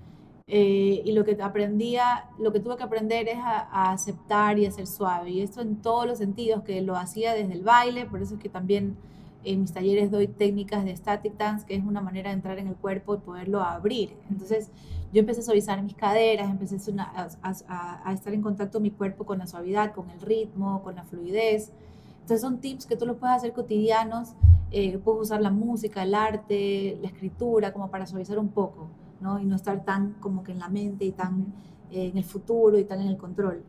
[0.47, 4.65] Eh, y lo que aprendía, lo que tuve que aprender es a, a aceptar y
[4.65, 5.29] a ser suave.
[5.29, 8.41] Y esto en todos los sentidos, que lo hacía desde el baile, por eso es
[8.41, 8.97] que también
[9.45, 12.67] en mis talleres doy técnicas de static dance, que es una manera de entrar en
[12.67, 14.17] el cuerpo y poderlo abrir.
[14.31, 14.71] Entonces
[15.13, 19.47] yo empecé a suavizar mis caderas, empecé a, estar en contacto mi cuerpo con la
[19.47, 21.73] suavidad, con el ritmo, con la fluidez.
[22.21, 24.35] Entonces son tips que tú los puedes hacer cotidianos,
[24.71, 28.89] eh, puedes usar la música, el arte, la escritura, como para suavizar un poco,
[29.21, 29.41] ¿no?
[29.41, 31.47] Y no estar tan como que en la mente y tan
[31.91, 33.65] eh, en el futuro y tan en el control.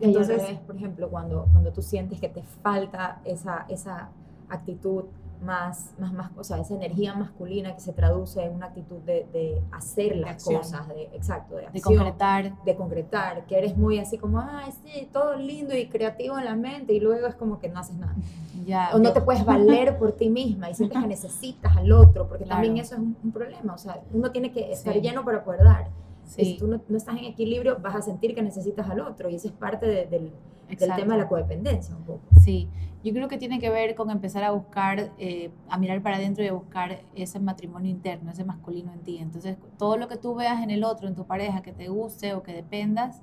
[0.00, 4.10] Y Entonces, revés, por ejemplo, cuando, cuando tú sientes que te falta esa, esa
[4.54, 5.04] actitud
[5.44, 9.26] más, más, más, o sea, esa energía masculina que se traduce en una actitud de,
[9.32, 10.58] de hacer las acción.
[10.60, 14.70] cosas, de, exacto, de de acción, concretar, de concretar, que eres muy así como, ay,
[14.84, 17.96] sí, todo lindo y creativo en la mente y luego es como que no haces
[17.96, 18.14] nada.
[18.66, 18.90] ya.
[18.94, 22.28] O no yo- te puedes valer por ti misma y sientes que necesitas al otro,
[22.28, 22.86] porque también Claro.
[22.86, 25.00] eso es un, un problema, o sea, uno tiene que estar Sí.
[25.00, 25.88] lleno para poder dar.
[26.36, 29.28] Y si tú no, no estás en equilibrio, vas a sentir que necesitas al otro
[29.28, 30.32] y ese es parte de- del,
[30.78, 32.20] tema de la codependencia un poco.
[32.40, 32.68] Sí,
[33.04, 36.44] yo creo que tiene que ver con empezar a buscar, eh, a mirar para adentro
[36.44, 39.18] y a buscar ese matrimonio interno, ese masculino en ti.
[39.18, 42.34] Entonces, todo lo que tú veas en el otro, en tu pareja, que te guste
[42.34, 43.20] o que dependas,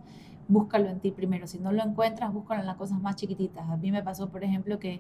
[0.48, 1.48] búscalo en ti primero.
[1.48, 3.70] Si no lo encuentras, búscalo en las cosas más chiquititas.
[3.70, 5.00] A mí me pasó, por ejemplo, que,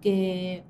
[0.00, 0.64] que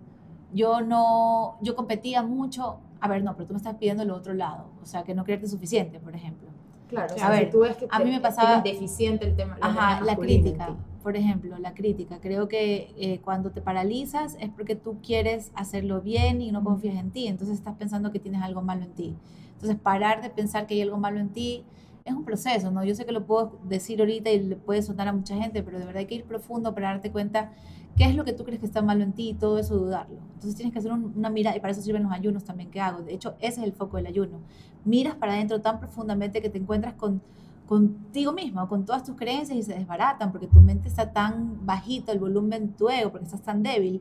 [0.53, 2.79] yo no, yo competía mucho.
[3.01, 4.67] A ver, no, pero tú me estás pidiendo lo otro lado.
[4.83, 6.49] O sea, que no creerte suficiente, por ejemplo.
[6.89, 9.37] Claro, o A ver, si tú ves que a te- mí me pasaba- deficiente el
[9.37, 10.73] tema la Ajá, la crítica, ti.
[11.03, 12.19] por ejemplo, la crítica.
[12.21, 16.97] Creo que eh, cuando te paralizas es porque tú quieres hacerlo bien y no confías
[16.97, 19.15] en ti, entonces estás pensando que tienes algo malo en ti.
[19.55, 21.65] Entonces, parar de pensar que hay algo malo en ti
[22.09, 22.85] es un proceso, ¿no?
[22.85, 25.79] Yo sé que lo puedo decir ahorita y le puede sonar a mucha gente, pero
[25.79, 27.51] de verdad hay que ir profundo para darte cuenta
[27.97, 30.19] qué es lo que tú crees que está malo en ti y todo eso dudarlo.
[30.35, 32.81] Entonces tienes que hacer un- una mirada, y para eso sirven los ayunos también que
[32.81, 33.03] hago.
[33.03, 34.39] De hecho, ese es el foco del ayuno.
[34.85, 37.21] Miras para adentro tan profundamente que te encuentras con
[37.67, 42.13] contigo mismo, con todas tus creencias y se desbaratan porque tu mente está tan bajito,
[42.13, 44.01] el volumen de tu ego, porque estás tan débil,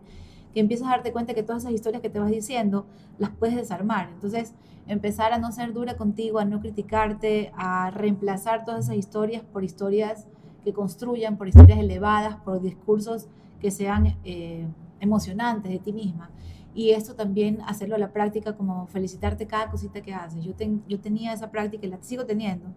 [0.54, 2.86] que empiezas a darte cuenta que todas esas historias que te vas diciendo
[3.18, 4.10] las puedes desarmar.
[4.14, 4.54] Entonces,
[4.88, 9.64] empezar a no ser dura contigo, a no criticarte, a reemplazar todas esas historias por
[9.64, 10.28] historias
[10.64, 13.28] que construyan, por historias elevadas, por discursos
[13.60, 14.68] que sean eh,
[15.00, 16.30] emocionantes de ti misma.
[16.74, 20.44] Y esto también hacerlo a la práctica, como felicitarte cada cosita que haces.
[20.46, 22.68] Yo, ten- yo tenía esa práctica y la sigo teniendo,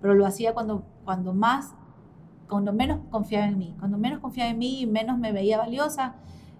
[0.00, 1.74] pero lo hacía cuando, cuando más,
[2.48, 3.74] cuando menos confiaba en mí.
[3.78, 6.14] Cuando menos confiaba en mí y menos me veía valiosa,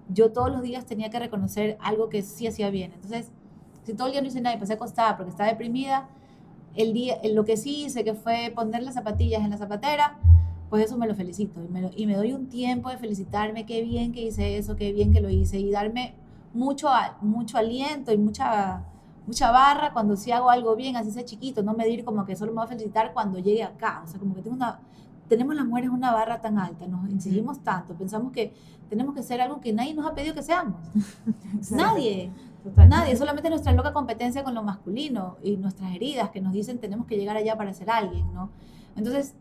[0.09, 2.93] yo todos los días tenía que reconocer algo que sí hacía bien.
[2.93, 3.31] Entonces,
[3.85, 6.09] si todo el día no hice nada y pasé acostada porque estaba deprimida,
[6.75, 10.19] el día, lo que sí hice que fue poner las zapatillas en la zapatera,
[10.71, 14.13] pues eso me lo felicito y me, me doy un tiempo de felicitarme, qué bien
[14.13, 16.15] que hice eso, qué bien que lo hice y darme
[16.53, 16.89] mucho,
[17.21, 18.85] mucho aliento y mucha,
[19.27, 22.53] mucha barra cuando sí hago algo bien, así sea chiquito, no medir como que solo
[22.53, 24.81] me voy a felicitar cuando llegue acá, o sea, como que tengo una,
[25.29, 28.53] tenemos las mujeres una barra tan alta, nos exigimos tanto, pensamos que
[28.89, 30.81] tenemos que ser algo que nadie nos ha pedido que seamos,
[31.71, 32.31] nadie.
[32.89, 37.07] Nadie, solamente nuestra loca competencia con lo masculino y nuestras heridas que nos dicen tenemos
[37.07, 38.51] que llegar allá para ser alguien, ¿no?
[38.95, 39.35] Entonces,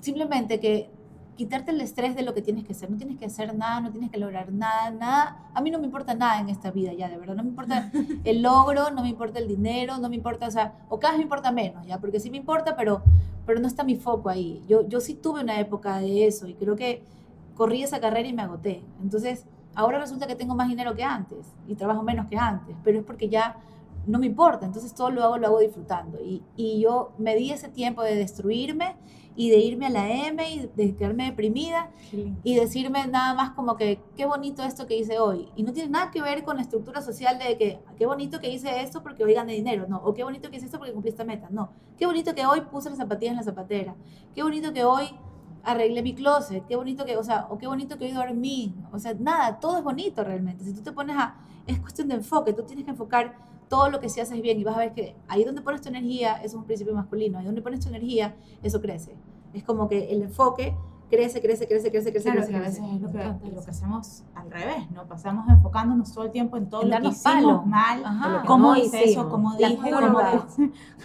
[0.00, 0.90] simplemente que
[1.36, 3.90] quitarte el estrés de lo que tienes que hacer, no tienes que hacer nada, no
[3.90, 7.08] tienes que lograr nada, nada, a mí no me importa nada en esta vida ya,
[7.08, 7.90] de verdad, no me importa
[8.24, 11.18] el logro, no me importa el dinero, no me importa, o sea, o cada vez
[11.18, 13.02] me importa menos, ya, porque sí me importa, pero,
[13.46, 14.62] pero no está mi foco ahí.
[14.68, 17.02] Yo, yo sí tuve una época de eso y creo que
[17.56, 18.82] corrí esa carrera y me agoté.
[19.02, 22.98] Entonces, ahora resulta que tengo más dinero que antes y trabajo menos que antes, pero
[22.98, 23.56] es porque ya
[24.06, 26.20] no me importa, entonces todo lo hago, lo hago disfrutando.
[26.20, 28.96] Y, y yo me di ese tiempo de destruirme
[29.34, 32.40] y de irme a la M y de quedarme deprimida lindo.
[32.42, 35.48] y decirme nada más como que qué bonito esto que hice hoy.
[35.56, 38.50] Y no tiene nada que ver con la estructura social de que qué bonito que
[38.50, 39.98] hice esto porque hoy gané dinero, no.
[40.04, 41.70] O qué bonito que hice esto porque cumplí esta meta, no.
[41.96, 43.94] Qué bonito que hoy puse las zapatillas en la zapatera.
[44.34, 45.08] Qué bonito que hoy
[45.64, 46.66] arreglé mi closet.
[46.66, 48.74] Qué bonito que, o sea, o qué bonito que hoy dormí.
[48.92, 50.64] O sea, nada, todo es bonito realmente.
[50.64, 52.52] Si tú te pones a, es cuestión de enfoque.
[52.52, 53.36] Tú tienes que enfocar
[53.72, 55.88] todo lo que sí haces bien y vas a ver que ahí donde pones tu
[55.88, 57.38] energía, es un principio masculino.
[57.38, 59.16] Ahí donde pones tu energía, eso crece.
[59.54, 60.76] Es como que el enfoque
[61.12, 62.80] crece, crece, crece, crece, crece, Claro, crece, que a crece.
[62.80, 65.04] veces es lo que, lo que hacemos al revés, ¿no?
[65.04, 67.62] Pasamos enfocándonos todo el tiempo en todo En lo que hicimos palo.
[67.62, 68.42] mal, Ajá.
[68.46, 69.10] Cómo no hice hicimos.
[69.10, 70.46] eso, cómo La dije, culpa.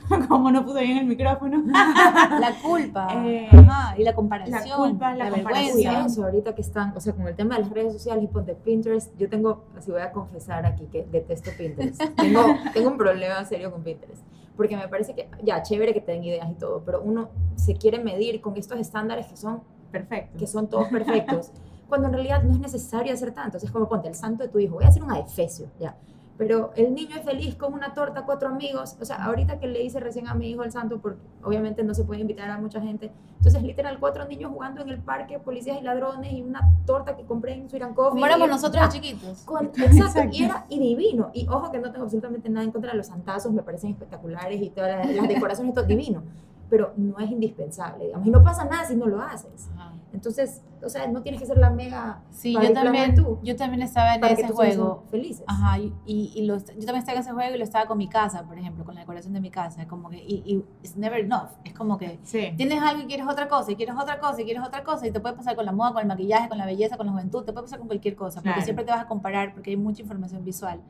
[0.10, 1.64] cómo, cómo no puse bien el micrófono.
[2.40, 3.08] La culpa.
[3.28, 4.54] Eh, Ajá, y la comparación.
[4.70, 6.24] la culpa, la Uy, comparación.
[6.26, 9.12] ahorita que están, o sea, con el tema de las redes sociales y ponte Pinterest,
[9.18, 12.02] yo tengo, así voy a confesar aquí que detesto Pinterest.
[12.16, 12.42] tengo,
[12.74, 14.22] tengo un problema serio con Pinterest.
[14.56, 17.76] porque me parece que, ya, chévere que te den ideas y todo, pero uno se
[17.76, 20.38] quiere medir con estos estándares que son, Perfecto.
[20.38, 21.52] que son todos perfectos,
[21.90, 23.58] cuando en realidad no es necesario hacer tanto.
[23.58, 25.96] Es como ponte el santo de tu hijo, voy a hacer un adefesio, ya.
[26.38, 28.96] Pero el niño es feliz con una torta, cuatro amigos.
[29.02, 31.96] O sea, ahorita que le hice recién a mi hijo el santo, porque obviamente no
[31.96, 33.10] se puede invitar a mucha gente.
[33.38, 37.24] Entonces, literal, cuatro niños jugando en el parque, policías y ladrones, y una torta que
[37.24, 38.12] compré en and Coffee.
[38.12, 39.42] Como éramos nosotros Ah, chiquitos.
[39.46, 41.32] con- exacto, y era y divino.
[41.34, 44.62] Y ojo que no tengo absolutamente nada en contra de los santazos, me parecen espectaculares
[44.62, 46.22] y todas las, las decoraciones todo divino.
[46.70, 48.28] Pero no es indispensable, digamos.
[48.28, 49.70] Y no pasa nada si no lo haces.
[49.76, 49.94] Ajá.
[50.14, 52.22] Entonces, o sea, no tienes que ser la mega.
[52.32, 55.04] Sí, yo también, tú, yo también estaba en ese juego.
[55.12, 55.44] felices.
[55.48, 57.86] Ajá, y, y, y lo est- yo también estaba en ese juego y lo estaba
[57.86, 59.88] con mi casa, por ejemplo, con la decoración de mi casa.
[59.88, 61.50] Como que, y, y it's never enough.
[61.64, 62.54] Es como que Sí.
[62.58, 65.12] tienes algo y quieres otra cosa, y quieres otra cosa, y quieres otra cosa, y
[65.12, 67.44] te puede pasar con la moda, con el maquillaje, con la belleza, con la juventud,
[67.44, 68.64] te puede pasar con cualquier cosa, porque Claro.
[68.64, 70.82] siempre te vas a comparar, porque hay mucha información visual.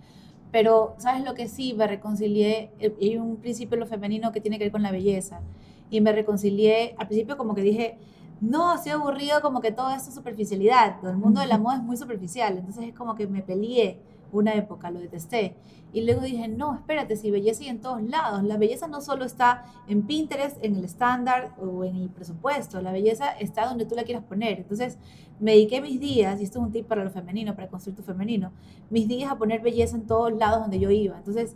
[0.51, 1.73] Pero, ¿sabes lo que sí?
[1.73, 4.91] Me reconcilié, eh, hay un principio en lo femenino que tiene que ver con la
[4.91, 5.41] belleza,
[5.89, 7.97] y me reconcilié, al principio como que dije,
[8.41, 11.77] no, estoy aburrido como que todo esto es superficialidad, todo el mundo de la moda
[11.77, 13.99] es muy superficial, entonces es como que me peleé
[14.31, 15.55] una época, lo detesté.
[15.93, 18.43] Y luego dije, no, espérate, si belleza hay en todos lados.
[18.43, 22.81] La belleza no solo está en Pinterest, en el estándar o en el presupuesto.
[22.81, 24.59] La belleza está donde tú la quieras poner.
[24.59, 24.97] Entonces,
[25.39, 28.03] me dediqué mis días, y esto es un tip para lo femenino, para construir tu
[28.03, 28.51] femenino,
[28.89, 31.17] mis días a poner belleza en todos lados donde yo iba.
[31.17, 31.55] Entonces,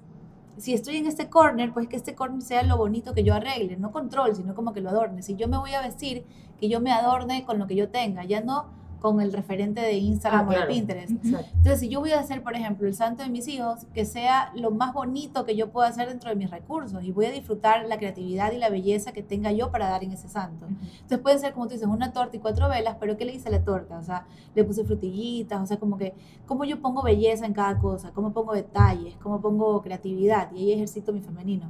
[0.58, 3.78] si estoy en este corner, pues que este corner sea lo bonito que yo arregle,
[3.78, 5.24] no control, sino como que lo adorne.
[5.24, 6.24] Si yo me voy a vestir,
[6.60, 8.68] que yo me adorne con lo que yo tenga, ya no
[9.02, 10.72] con el referente de Instagram Ah, o de claro.
[10.72, 11.12] Pinterest.
[11.12, 11.50] Exacto.
[11.56, 14.52] Entonces, si yo voy a hacer, por ejemplo, el santo de mis hijos, que sea
[14.56, 17.88] lo más bonito que yo pueda hacer dentro de mis recursos y voy a disfrutar
[17.88, 20.68] la creatividad y la belleza que tenga yo para dar en ese santo.
[20.68, 23.50] Entonces puede ser, como tú dices, una torta y cuatro velas, pero ¿qué le hice
[23.50, 23.98] a la torta?
[23.98, 26.14] O sea, le puse frutillitas, o sea, como que,
[26.46, 28.12] ¿cómo yo pongo belleza en cada cosa?
[28.12, 29.16] ¿Cómo pongo detalles?
[29.18, 30.52] ¿Cómo pongo creatividad?
[30.54, 31.68] Y ahí ejercito mi femenino.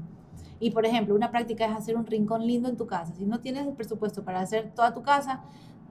[0.60, 3.14] Y por ejemplo, una práctica es hacer un rincón lindo en tu casa.
[3.16, 5.42] Si no tienes el presupuesto para hacer toda tu casa,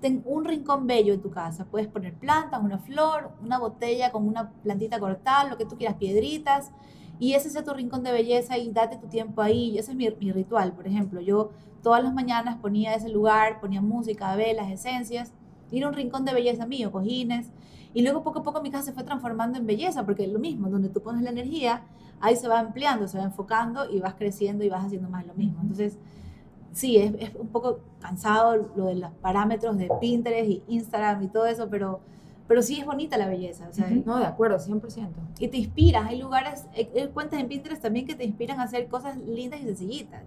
[0.00, 1.66] ten un rincón bello en tu casa.
[1.66, 5.96] Puedes poner plantas, una flor, una botella con una plantita cortada, lo que tú quieras,
[5.96, 6.72] piedritas.
[7.18, 9.78] Y ese sea tu rincón de belleza y date tu tiempo ahí.
[9.78, 11.20] Ese es mi, ritual, por ejemplo.
[11.20, 11.50] Yo
[11.82, 15.32] todas las mañanas ponía ese lugar, ponía música, velas, esencias.
[15.70, 17.50] Y era un rincón de belleza mío, cojines.
[17.92, 20.38] Y luego poco a poco mi casa se fue transformando en belleza, porque es lo
[20.38, 21.82] mismo, donde tú pones la energía,
[22.20, 25.34] ahí se va ampliando, se va enfocando y vas creciendo y vas haciendo más lo
[25.34, 25.60] mismo.
[25.60, 25.98] Entonces,
[26.72, 31.28] sí, es, es un poco cansado lo de los parámetros de Pinterest y Instagram y
[31.28, 32.00] todo eso, pero,
[32.48, 33.68] pero sí es bonita la belleza.
[33.68, 34.02] O sea, Ujú.
[34.06, 35.08] No, de acuerdo, 100%.
[35.38, 36.06] Y te inspiras.
[36.06, 39.60] Hay lugares, hay, hay cuentas en Pinterest también que te inspiran a hacer cosas lindas
[39.60, 40.22] y sencillitas,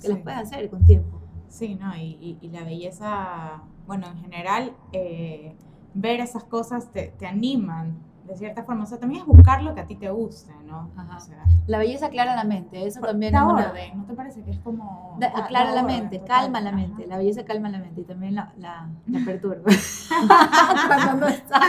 [0.00, 1.20] que las puedes hacer con tiempo.
[1.48, 1.96] Sí, ¿no?
[1.96, 5.54] Y, y- y la belleza, bueno, en general, eh,
[5.94, 8.84] ver esas cosas te, te animan de cierta forma.
[8.84, 10.90] O sea, también es buscar lo que a ti te guste, ¿no?
[10.96, 11.16] Ajá.
[11.16, 13.68] O sea, La belleza aclara la mente, eso también es una...
[13.70, 15.16] orden, ¿no te parece que es como...
[15.20, 16.78] Da- aclara da la mente, calma la Ajá.
[16.78, 19.62] mente, la belleza calma la mente y también la, la, la perturba.
[20.86, 21.60] Cuando no está.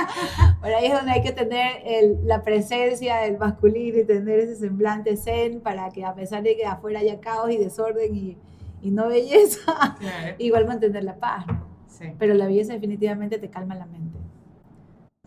[0.59, 4.55] Por ahí es donde hay que tener el- la presencia del masculino y tener ese
[4.55, 8.37] semblante zen para que a pesar de que afuera haya caos y desorden y,
[8.81, 10.35] y no belleza, Claro.
[10.39, 11.45] igual mantener la paz.
[11.87, 12.05] Sí.
[12.19, 14.17] Pero la belleza definitivamente te calma la mente.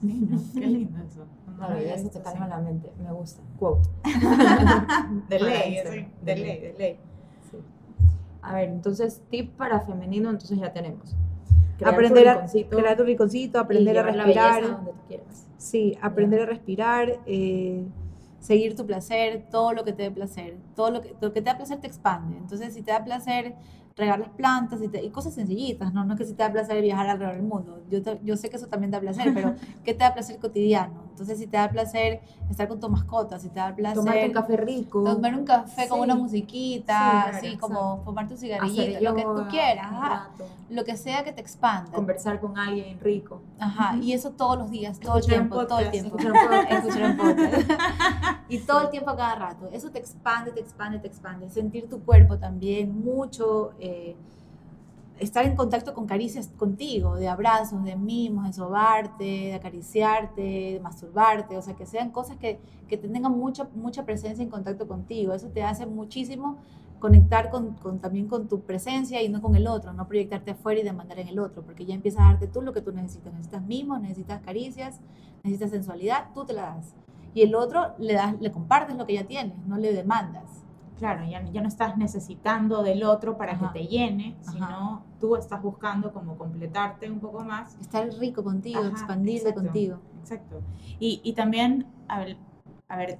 [0.01, 0.41] Sí, ¿no?
[0.55, 1.27] Qué lindo eso.
[1.69, 3.43] Belleza visto te calma la mente, me gusta.
[3.59, 3.89] Quote.
[5.29, 6.99] De ley, sí, de ley, de ley.
[7.51, 7.59] Sí.
[8.43, 11.15] A ver, entonces, tip para femenino, entonces ya tenemos.
[11.77, 14.63] Crear tu aprender a rinconcito crear tu rinconcito, y aprender a la respirar.
[14.63, 15.47] donde tú quieras.
[15.59, 17.85] Sí, aprender a respirar, eh,
[18.41, 21.51] seguir tu placer, todo lo que te dé placer, todo lo que, lo que te
[21.51, 22.37] da placer te expande.
[22.39, 23.55] Entonces, si te da placer
[23.97, 26.05] regar las plantas y, te- y cosas sencillitas, ¿no?
[26.05, 27.83] No es que si te da placer viajar alrededor del mundo.
[27.91, 31.10] Yo, te- yo sé que eso también da placer, pero ¿qué te da placer cotidiano?
[31.21, 34.33] Entonces, si te da placer estar con tu mascota, si te da placer Tomarte un
[34.33, 35.05] café rico.
[35.05, 38.05] tomar un café con una musiquita, Sí, claro, así como exacto.
[38.05, 40.29] fumar tu hacer cigarrillito, lo que tú quieras, un ajá.
[40.71, 41.93] lo que sea que te expanda.
[41.93, 43.43] Conversar con alguien rico.
[43.59, 46.17] Ajá, y eso todos los días, todo el un tiempo, todo el tiempo.
[46.17, 46.73] escuchar un podcast.
[46.87, 47.71] Escuchar un podcast.
[48.49, 49.69] y todo el tiempo a cada rato.
[49.73, 51.51] Eso te expande, te expande, te expande.
[51.51, 53.73] Sentir tu cuerpo también, mucho.
[53.79, 54.17] eh,
[55.21, 60.81] estar en contacto con caricias contigo, de abrazos, de mimos, de sobarte, de acariciarte, de
[60.83, 61.57] masturbarte.
[61.57, 65.33] O sea, que sean cosas que, que te tengan mucha, mucha presencia en contacto contigo.
[65.33, 66.57] Eso te hace muchísimo
[66.99, 70.81] conectar con, con- también con tu presencia y no con el otro, no proyectarte afuera
[70.81, 73.33] y demandar en el otro, porque ya empiezas a darte tú lo que tú necesitas.
[73.33, 75.01] Necesitas mimos, necesitas caricias,
[75.43, 76.95] necesitas sensualidad, tú te la das.
[77.35, 80.45] Y el otro le das, le compartes lo que ya tienes, no le demandas.
[81.01, 83.73] Claro, ya, ya no estás necesitando del otro para Ajá.
[83.73, 84.53] que te llene, Ajá.
[84.53, 87.75] sino tú estás buscando como completarte un poco más.
[87.81, 89.63] Estar rico contigo, Ajá, expandirte exacto.
[89.63, 89.99] contigo.
[90.21, 90.61] Exacto.
[90.99, 92.37] Y, y también, a ver,
[92.87, 93.19] a ver,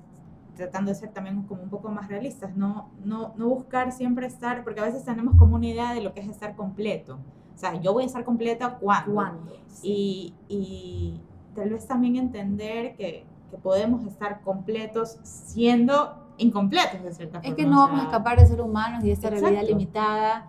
[0.57, 4.63] tratando de ser también como un poco más realistas, no, no, no buscar siempre estar,
[4.63, 7.19] porque a veces tenemos como una idea de lo que es estar completo.
[7.55, 9.15] O sea, yo voy a estar completa cuando.
[9.15, 9.57] ¿Cuándo?
[9.83, 11.19] Y, y
[11.55, 17.49] tal vez también entender que, que podemos estar completos siendo incompletos de cierta forma.
[17.49, 20.47] Es que no vamos a escapar de ser humanos y de esta realidad limitada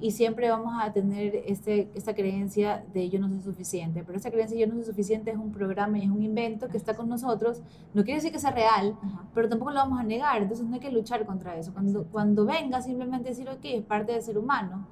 [0.00, 4.02] y siempre vamos a tener este, esta creencia de yo no soy suficiente.
[4.04, 6.68] Pero esa creencia de yo no soy suficiente es un programa y es un invento
[6.68, 7.62] que está con nosotros.
[7.94, 9.24] No quiere decir que sea real, Ajá.
[9.32, 10.42] pero tampoco lo vamos a negar.
[10.42, 11.72] Entonces no hay que luchar contra eso.
[11.72, 14.86] Cuando, cuando venga, simplemente decir, ok, es parte del ser humano.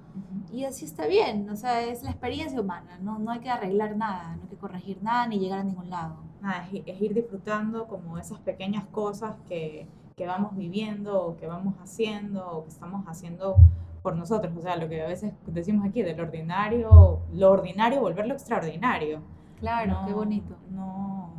[0.50, 1.50] Y así está bien.
[1.50, 2.98] O sea, es la experiencia humana.
[3.02, 5.90] No, no hay que arreglar nada, no hay que corregir nada ni llegar a ningún
[5.90, 6.16] lado.
[6.40, 9.86] nada, es, es ir disfrutando como esas pequeñas cosas que,
[10.22, 13.56] que vamos viviendo o que vamos haciendo o que estamos haciendo
[14.04, 14.52] por nosotros.
[14.56, 19.20] O sea, lo que a veces decimos aquí, del ordinario, lo ordinario, volverlo extraordinario.
[19.58, 20.54] Claro, qué No- bonito.
[20.70, 21.30] No,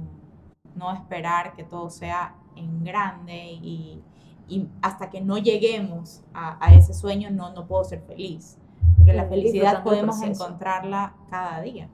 [0.76, 4.02] no esperar que todo sea en grande y,
[4.50, 8.58] y hasta que no lleguemos a, a ese sueño no, no puedo ser feliz.
[8.98, 11.88] Porque la felicidad podemos encontrarla cada día.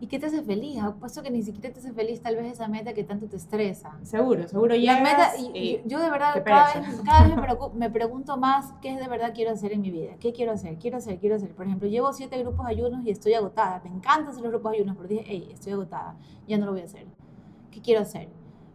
[0.00, 0.78] ¿Y qué te hace feliz?
[0.80, 3.98] Apuesto que ni siquiera te hace feliz tal vez esa meta que tanto te estresa.
[4.04, 7.72] Seguro, seguro llegas meta, y- y yo de verdad cada vez, cada vez me, preocu-
[7.72, 10.12] me pregunto más qué de verdad quiero hacer en mi vida.
[10.20, 10.76] ¿Qué quiero hacer?
[10.78, 11.50] Quiero hacer, quiero hacer.
[11.54, 13.80] Por ejemplo, llevo siete grupos ayunos y estoy agotada.
[13.82, 16.14] Me encantan hacer los grupos ayunos, pero dije, hey, estoy agotada,
[16.46, 17.06] ya no lo voy a hacer.
[17.72, 18.28] ¿Qué quiero hacer?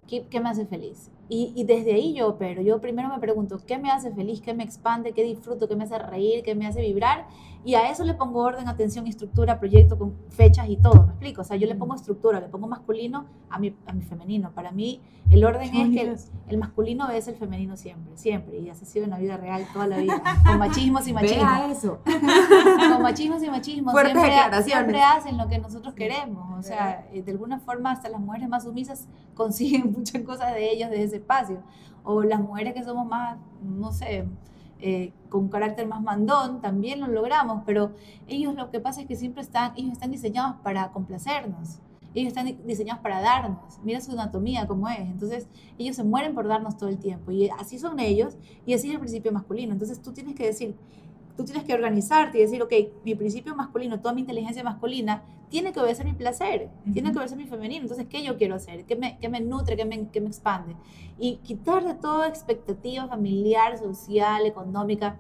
[0.08, 1.10] ¿Qué, qué me hace feliz?
[1.30, 2.62] Y, y desde ahí yo opero.
[2.62, 4.42] Yo primero me pregunto, ¿qué me hace feliz?
[4.42, 5.14] ¿Qué me expande?
[5.14, 5.70] ¿Qué disfruto?
[5.70, 6.44] ¿Qué me hace reír?
[6.44, 7.28] ¿Qué me hace vibrar?
[7.66, 11.04] Y a eso le pongo orden, atención, estructura, proyecto con fechas y todo.
[11.06, 11.42] ¿Me explico?
[11.42, 14.52] O sea, yo le pongo estructura, le pongo masculino a mi, a mi femenino.
[14.52, 16.32] Para mí, el orden es que es.
[16.48, 18.60] el masculino es el femenino siempre, siempre.
[18.60, 20.22] Y así ha sido en la vida real toda la vida.
[20.46, 21.44] Con machismos y machismos.
[21.44, 22.00] Vea eso.
[22.92, 23.94] Con machismos y machismos.
[23.94, 26.60] Fuertes Siempre, siempre hacen lo que nosotros queremos.
[26.60, 30.70] O sea, eh, de alguna forma hasta las mujeres más sumisas consiguen muchas cosas de
[30.70, 31.64] ellos desde ese espacio.
[32.04, 34.28] O las mujeres que somos más, no sé,
[34.84, 37.64] eh, con carácter más mandón, también lo logramos.
[37.66, 37.92] Pero
[38.28, 41.80] ellos lo que pasa es que siempre están, ellos están diseñados para complacernos.
[42.16, 43.80] Ellos están di- diseñados para darnos.
[43.84, 45.00] Mira su anatomía como es.
[45.00, 45.48] Entonces,
[45.80, 47.32] ellos se mueren por darnos todo el tiempo.
[47.32, 48.38] Y así son ellos.
[48.68, 49.74] Y así es el principio masculino.
[49.74, 50.76] Entonces, tú tienes que decir,
[51.36, 52.72] tú tienes que organizarte y decir, ok,
[53.04, 57.14] mi principio masculino, toda mi inteligencia masculina, tiene que obedecer mi placer, tiene Ujú.
[57.14, 57.82] que obedecer mi femenino.
[57.82, 58.86] Entonces, ¿qué yo quiero hacer?
[58.86, 59.76] ¿Qué me, qué me nutre?
[59.76, 60.76] ¿Qué me, qué me expande?
[61.20, 65.18] Y quitar de toda expectativa familiar, social, económica,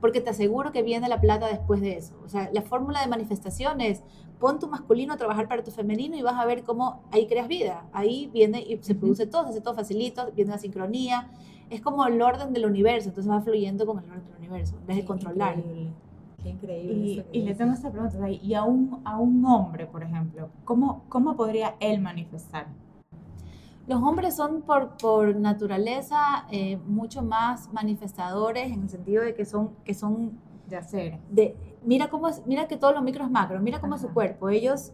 [0.00, 2.14] porque te aseguro que viene la plata después de eso.
[2.24, 4.02] O sea, la fórmula de manifestación es
[4.38, 7.48] pon tu masculino a trabajar para tu femenino y vas a ver cómo ahí creas
[7.48, 7.86] vida.
[7.92, 11.30] Ahí viene y se produce todo, se hace todo facilito, viene la sincronía.
[11.74, 14.86] Es como el orden del universo, entonces va fluyendo con el orden del universo, en
[14.86, 15.58] vez de Qué controlar.
[15.58, 15.90] increíble.
[16.42, 17.26] Qué increíble.
[17.32, 20.02] Y, y le tengo esta pregunta, o sea, y a un, a un hombre, por
[20.02, 22.66] ejemplo, ¿cómo, ¿cómo podría él manifestar?
[23.86, 29.44] Los hombres son por, por naturaleza eh, mucho más manifestadores en el sentido de que
[29.44, 31.18] son, que son De hacer.
[31.30, 34.48] de, mira cómo es, mira que todos los micros macros, mira cómo es su cuerpo,
[34.48, 34.92] ellos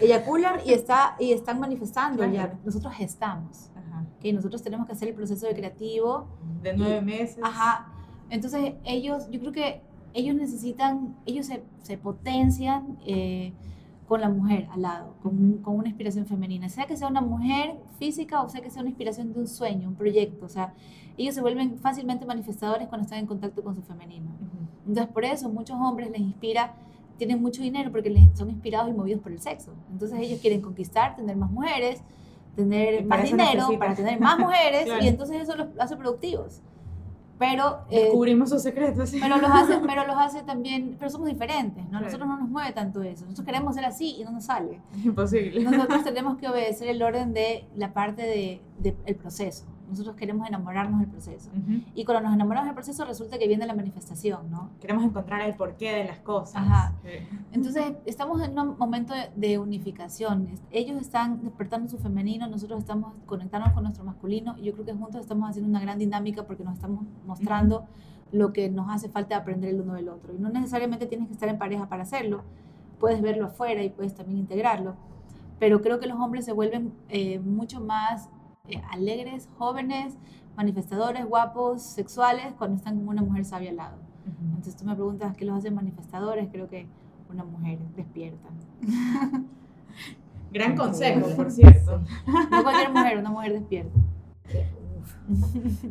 [0.00, 2.32] eyaculan y, está, y están manifestando Claro.
[2.32, 3.77] ya, nosotros gestamos, Ajá.
[4.20, 6.26] Que nosotros tenemos que hacer el proceso de creativo,
[6.62, 7.38] De nueve meses.
[7.42, 7.92] ajá,
[8.30, 9.80] entonces ellos, yo creo que
[10.14, 13.52] ellos necesitan, ellos se, se potencian eh,
[14.08, 17.76] con la mujer al lado, con, con una inspiración femenina, sea que sea una mujer
[17.98, 20.72] física o sea que sea una inspiración de un sueño, un proyecto, o sea,
[21.18, 24.30] ellos se vuelven fácilmente manifestadores cuando están en contacto con su femenino.
[24.86, 26.74] Entonces, por eso muchos hombres les inspira,
[27.18, 29.72] tienen mucho dinero porque les son inspirados y movidos por el sexo.
[29.90, 32.02] Entonces, ellos quieren conquistar, tener más mujeres,
[32.58, 35.04] tener más dinero, para tener más mujeres, Claro.
[35.04, 36.60] y entonces eso los hace productivos.
[37.38, 39.12] Pero, eh, Descubrimos sus secretos.
[39.12, 41.90] pero, los hace, pero los hace también, pero somos diferentes, ¿no?
[41.90, 42.06] Claro.
[42.06, 43.24] Nosotros no nos mueve tanto eso.
[43.26, 44.80] Nosotros queremos ser así y no nos sale.
[45.04, 45.60] Imposible.
[45.62, 49.66] Nosotros tenemos que obedecer el orden de la parte del de, el proceso.
[49.88, 51.50] Nosotros queremos enamorarnos del proceso.
[51.50, 51.82] Ujú.
[51.94, 54.70] Y cuando nos enamoramos del proceso resulta que viene la manifestación, ¿no?
[54.80, 56.56] Queremos encontrar el porqué de las cosas.
[56.56, 56.94] Ajá.
[57.02, 57.10] Sí.
[57.52, 60.48] Entonces, estamos en un momento de, unificación.
[60.70, 64.94] Ellos están despertando su femenino, nosotros estamos conectándonos con nuestro masculino y yo creo que
[64.94, 67.86] juntos estamos haciendo una gran dinámica porque nos estamos mostrando
[68.30, 70.34] lo que nos hace falta aprender el uno del otro.
[70.34, 72.42] Y no necesariamente tienes que estar en pareja para hacerlo,
[72.98, 74.96] puedes verlo afuera y puedes también integrarlo.
[75.58, 78.28] Pero creo que los hombres se vuelven eh, mucho más
[78.68, 80.14] eh, alegres, jóvenes,
[80.56, 83.96] manifestadores, guapos, sexuales, cuando están con una mujer sabia al lado.
[84.26, 84.56] Ujú.
[84.56, 86.86] Entonces tú me preguntas qué los hace manifestadores, creo que
[87.30, 88.48] una mujer despierta.
[90.50, 92.00] Gran consejo, por cierto.
[92.50, 93.98] No cualquier mujer, una mujer despierta.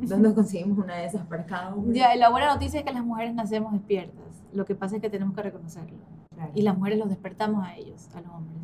[0.01, 1.97] ¿Dónde conseguimos una de esas para cada hombre?
[1.97, 4.25] Ya, la buena noticia es que las mujeres nacemos despiertas.
[4.51, 5.97] Lo que pasa es que tenemos que reconocerlo.
[6.33, 6.51] Claro.
[6.55, 8.57] Y las mujeres los despertamos a ellos, a los hombres.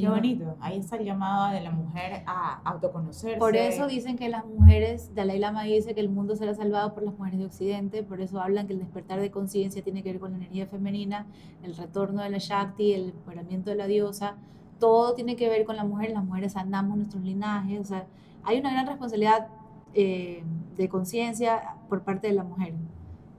[0.00, 0.56] Qué bonito.
[0.60, 3.38] Ahí está el llamado de la mujer a autoconocerse.
[3.38, 7.02] Por eso dicen que las mujeres, Dalai Lama dice que el mundo será salvado por
[7.02, 10.20] las mujeres de Occidente, por eso hablan que el despertar de conciencia tiene que ver
[10.20, 11.26] con la energía femenina,
[11.62, 14.36] el retorno de la Shakti, el empoderamiento de la diosa,
[14.78, 18.06] todo tiene que ver con la mujer, las mujeres sanamos nuestros linajes, o sea,
[18.44, 19.48] hay una gran responsabilidad
[19.94, 20.44] eh,
[20.76, 22.74] de conciencia por parte de la mujer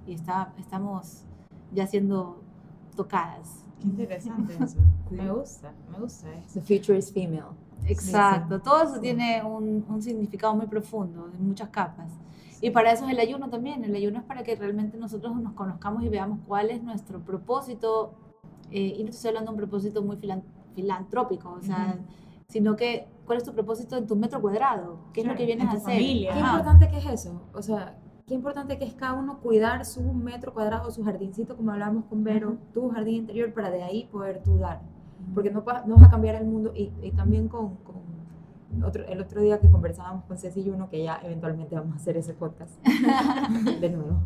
[0.08, 1.24] y está, estamos
[1.72, 2.42] ya siendo
[2.96, 3.67] tocadas.
[3.80, 4.78] Qué interesante eso.
[5.10, 5.16] Sí.
[5.16, 6.60] Me gusta, me gusta eso.
[6.60, 7.56] The future is female.
[7.86, 12.12] Exacto, todo eso tiene un, un significado muy profundo, de muchas capas.
[12.60, 13.84] Y para eso es el ayuno también.
[13.84, 18.14] El ayuno es para que realmente nosotros nos conozcamos y veamos cuál es nuestro propósito.
[18.72, 20.44] eh, y no estoy hablando de un propósito muy filan-
[20.76, 21.98] filantrópico, o sea,
[22.50, 25.66] sino que cuál es tu propósito en tu metro cuadrado, qué es lo que vienes
[25.66, 25.82] en a hacer.
[25.94, 26.34] familia.
[26.34, 26.52] Qué Ajá.
[26.58, 27.42] importante que es eso.
[27.54, 27.96] O sea,
[28.28, 32.24] qué importante que es cada uno cuidar su metro cuadrado, su jardincito, como hablábamos con
[32.26, 32.58] Vero, Ujú.
[32.74, 34.82] tu jardín interior, para de ahí poder tú dar.
[35.34, 36.74] Porque no, no vas a cambiar el mundo.
[36.76, 37.96] Y, y también con, con
[38.86, 41.96] otro, el otro día que conversábamos con Ceci y uno, que ya eventualmente vamos a
[41.96, 42.74] hacer ese podcast
[43.82, 44.20] de nuevo,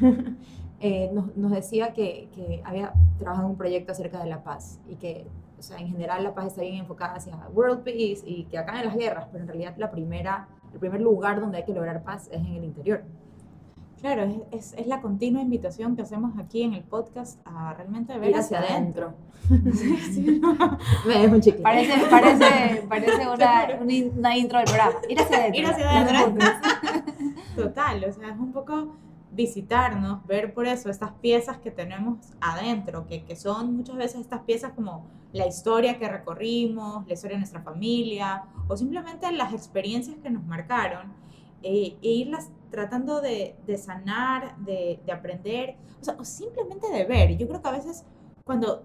[0.80, 4.78] eh, nos, nos decía que, que había trabajado en un proyecto acerca de la paz
[4.88, 5.26] y que,
[5.58, 8.86] o sea, en general la paz está bien enfocada hacia World Peace y que acaben
[8.86, 12.28] las guerras, pero en realidad la primera, el primer lugar donde hay que lograr paz
[12.30, 13.02] es en el interior.
[14.00, 18.18] Claro, es, es, es la continua invitación que hacemos aquí en el podcast a realmente
[18.18, 19.12] ver Ir hacia adentro.
[19.74, 20.40] Sí, sí.
[21.06, 21.62] Me dejo un chiquito.
[21.64, 24.92] Parece, parece, parece una, una in- una intro del programa.
[25.08, 25.60] Ir hacia adentro.
[25.60, 26.46] Ir hacia adentro.
[27.56, 28.94] Total, o sea, es un poco
[29.32, 34.40] visitarnos, ver por eso estas piezas que tenemos adentro, que, que son muchas veces estas
[34.42, 40.16] piezas como la historia que recorrimos, la historia de nuestra familia, o simplemente las experiencias
[40.22, 41.12] que nos marcaron,
[41.62, 47.04] eh, e irlas tratando de, de sanar, de, de aprender, o sea, o simplemente de
[47.04, 47.36] ver.
[47.36, 48.04] Yo creo que a veces
[48.44, 48.82] cuando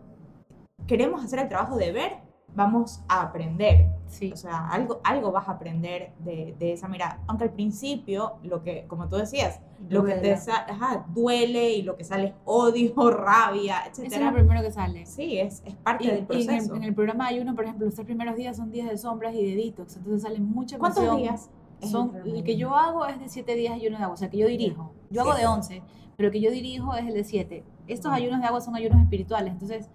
[0.87, 2.13] queremos hacer el trabajo de ver,
[2.55, 3.89] vamos a aprender.
[4.07, 4.31] Sí.
[4.31, 7.19] O sea, algo, algo vas a aprender de, de esa mirada.
[7.27, 9.59] Aunque al principio, lo que, como tú decías,
[9.89, 14.31] lo que te ajá, duele y lo que sale es odio, rabia, Eso es lo
[14.33, 15.05] primero que sale.
[15.05, 16.71] Sí, es, es parte Y, del y en, proceso.
[16.75, 18.97] el, en el programa de ayuno, por ejemplo, los tres primeros días son días de
[18.97, 21.21] sombras y de detox, entonces sale mucha ¿Cuántos emoción.
[21.23, 21.49] días?
[21.81, 24.37] Son, el que yo hago es de 7 días ayuno de agua, o sea, que
[24.37, 24.91] yo dirijo.
[25.09, 25.81] Yo hago de 11,
[26.17, 27.63] pero el que yo dirijo es el de 7.
[27.87, 29.89] Estos ayunos de agua son ayunos espirituales, entonces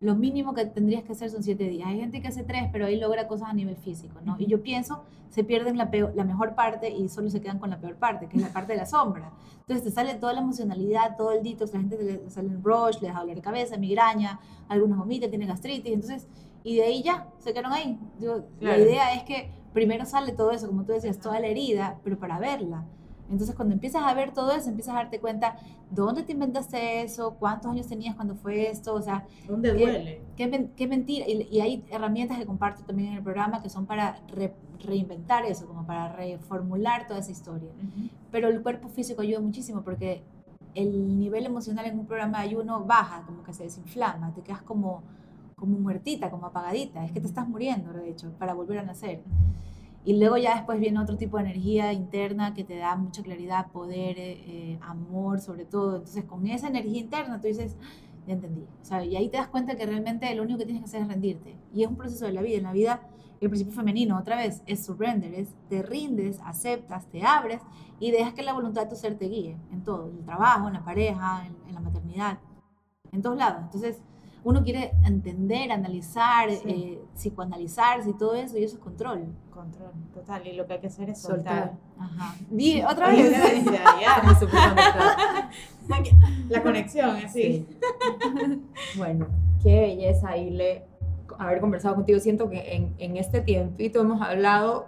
[0.00, 1.88] lo mínimo que tendrías que hacer son 7 días.
[1.88, 4.36] Hay gente que hace 3, pero ahí logra cosas a nivel físico, ¿no?
[4.38, 7.70] Y yo pienso, se pierden la, peor- la mejor parte y solo se quedan con
[7.70, 9.32] la peor parte, que es la parte de la sombra.
[9.60, 13.00] Entonces te sale toda la emocionalidad, todo el detox, la gente le sale el rush,
[13.00, 16.28] le da dolor de cabeza, migraña, algunos vomitan, tienen gastritis, entonces,
[16.62, 17.98] y de ahí ya, se quedaron ahí.
[18.20, 18.82] Yo- La Claro.
[18.82, 22.38] idea es que primero sale todo eso, como tú decías, toda la herida, pero para
[22.38, 22.84] verla.
[23.30, 25.56] Entonces, cuando empiezas a ver todo eso, empiezas a darte cuenta
[25.90, 30.20] dónde te inventaste eso, cuántos años tenías cuando fue esto, o sea, ¿Dónde ¿qué- duele?
[30.36, 31.26] qué, men- qué mentira.
[31.26, 34.54] Y, y hay herramientas que comparto también en el programa que son para re-
[34.84, 37.70] reinventar eso, como para reformular toda esa historia.
[38.30, 40.22] Pero el cuerpo físico ayuda muchísimo porque
[40.74, 44.60] el nivel emocional en un programa de ayuno baja, como que se desinflama, te quedas
[44.62, 45.02] como,
[45.64, 47.04] como muertita, como apagadita.
[47.04, 49.22] Es que te estás muriendo, de hecho, para volver a nacer.
[50.04, 53.68] Y luego ya después viene otro tipo de energía interna que te da mucha claridad,
[53.72, 55.96] poder, eh, eh, amor sobre todo.
[55.96, 57.84] Entonces con esa energía interna tú dices, "Ah,
[58.26, 58.66] ya entendí.
[58.82, 61.02] O sea, y ahí te das cuenta que realmente lo único que tienes que hacer
[61.02, 61.56] es rendirte.
[61.72, 62.58] Y es un proceso de la vida.
[62.58, 63.00] En la vida
[63.40, 67.60] el principio femenino, otra vez, es surrender, es te rindes, aceptas, te abres
[68.00, 70.68] y dejas que la voluntad de tu ser te guíe en todo, en el trabajo,
[70.68, 72.38] en la pareja, en, en la maternidad,
[73.12, 73.62] en todos lados.
[73.64, 74.00] Entonces,
[74.44, 76.62] uno quiere entender, analizar, Sí.
[76.66, 79.24] eh, psicoanalizarse y todo eso, y eso es control.
[79.52, 80.46] Control, total.
[80.46, 81.70] Y lo que hay que hacer es Soltar.
[81.70, 81.78] soltar.
[81.98, 82.34] Ajá.
[82.50, 83.32] Di, otra vez.
[86.48, 87.66] La conexión, así.
[88.96, 89.26] Bueno,
[89.62, 90.84] qué belleza, Ile,
[91.38, 92.18] haber conversado contigo.
[92.20, 94.86] Siento que en, en este tiempito hemos hablado,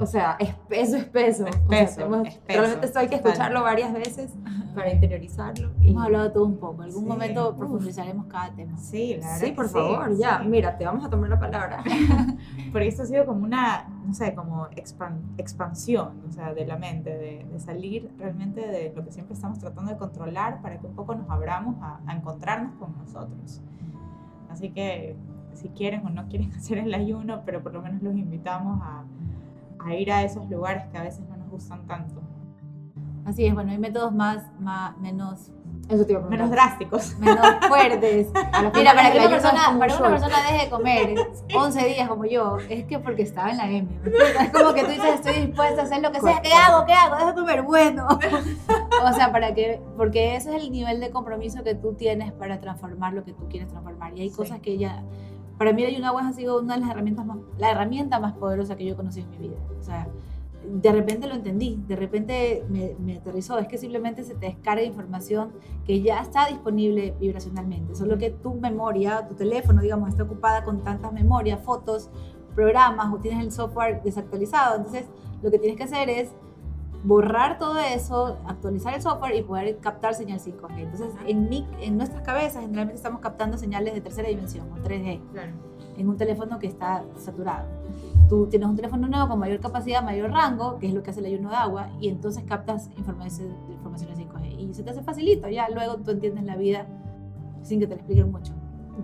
[0.00, 1.44] o sea, espeso, espeso.
[1.44, 4.32] O sea, Espeso, espeso, Realmente esto hay que escucharlo varias veces
[4.74, 5.70] para interiorizarlo.
[5.80, 6.82] y- Hemos hablado todo un poco.
[6.82, 7.08] Algún Sí.
[7.08, 8.76] momento profundizaremos cada tema.
[8.78, 10.38] Sí, la verdad Sí, por sí, favor, ya.
[10.42, 10.48] sí.
[10.48, 11.82] Mira, te vamos a tomar la palabra.
[12.72, 16.76] Porque esto ha sido como una, no sé, como expan- expansión, o sea, de la
[16.76, 20.86] mente, de, de salir realmente de lo que siempre estamos tratando de controlar para que
[20.86, 23.62] un poco nos abramos a, a encontrarnos con nosotros.
[24.50, 25.16] Así que
[25.54, 29.02] si quieren o no quieren hacer el ayuno, pero por lo menos los invitamos a,
[29.84, 32.20] a ir a esos lugares que a veces no nos gustan tanto.
[33.24, 35.50] Así es, bueno, hay métodos más, más menos,
[35.90, 36.30] Eso te iba a preguntar.
[36.30, 37.18] Menos drásticos.
[37.18, 38.28] menos fuertes.
[38.74, 41.14] Mira, para que una persona, para una persona deje de comer
[41.54, 43.86] 11 días como yo, es que porque estaba en la M.
[44.40, 46.40] Es como que tú dices, estoy dispuesta a hacer lo que sea.
[46.40, 46.86] ¿Qué hago?
[46.86, 47.16] ¿Qué hago?
[47.16, 47.62] Deja de comer.
[47.62, 48.06] Bueno.
[49.00, 52.60] O sea, para que, porque ese es el nivel de compromiso que tú tienes para
[52.60, 54.12] transformar lo que tú quieres transformar.
[54.18, 54.36] Y hay Sí.
[54.36, 55.04] cosas que ya
[55.58, 58.84] para mí Agua ha sido una de las herramientas más, la herramienta más poderosa que
[58.84, 59.56] yo he conocido en mi vida.
[59.78, 60.08] O sea,
[60.64, 63.58] de repente lo entendí, de repente me, me, aterrizó.
[63.58, 65.52] Es que simplemente se te descarga información
[65.84, 67.94] que ya está disponible vibracionalmente.
[67.94, 72.10] Solo que tu memoria, tu teléfono, digamos, está ocupada con tantas memorias, fotos,
[72.54, 74.76] programas o tienes el software desactualizado.
[74.76, 75.06] Entonces,
[75.42, 76.32] lo que tienes que hacer es
[77.04, 80.78] borrar todo eso, actualizar el software y poder captar señal 5G.
[80.78, 85.20] Entonces, en, mi, en nuestras cabezas generalmente estamos captando señales de tercera dimensión o 3G
[85.96, 87.66] en un teléfono que está saturado.
[88.28, 91.20] Tú tienes un teléfono nuevo con mayor capacidad, mayor rango, que es lo que hace
[91.20, 94.58] el ayuno de agua, y entonces captas información, informaciones 5G.
[94.58, 96.86] Y se te hace facilito, ya luego tú entiendes la vida
[97.62, 98.52] sin que te lo expliquen mucho.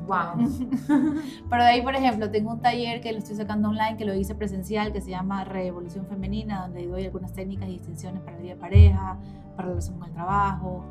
[0.07, 0.49] Wow.
[1.51, 4.15] Pero de ahí, por ejemplo, tengo un taller que lo estoy sacando online, que lo
[4.15, 8.43] hice presencial, que se llama Revolución Femenina, donde doy algunas técnicas y distinciones para la
[8.43, 9.19] vida de pareja,
[9.57, 10.85] para la relación con el trabajo,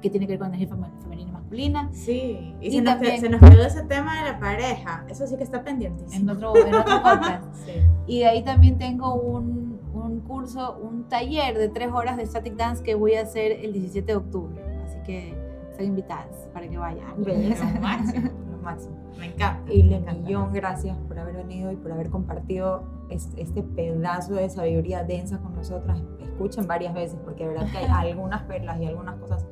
[0.00, 0.68] que tiene que ver con energía
[1.02, 1.88] femenina y masculina.
[1.92, 6.04] Sí, y, se, nos quedó, ese tema de la pareja, eso sí que está pendiente.
[6.12, 7.44] En otro, en otro podcast.
[7.64, 7.72] sí.
[8.06, 12.56] Y de ahí también tengo un, un curso, un taller de tres horas de static
[12.56, 14.62] dance que voy a hacer el 17 de octubre.
[14.84, 15.34] Así que
[15.70, 17.22] están invitadas para que vayan.
[17.22, 17.64] Belleza,
[18.68, 18.96] máximo.
[19.18, 19.72] Me encanta.
[19.72, 25.04] Y le millón gracias por haber venido y por haber compartido este, pedazo de sabiduría
[25.04, 26.00] densa con nosotras.
[26.20, 29.46] Escuchen varias veces porque de verdad que hay algunas perlas y algunas cosas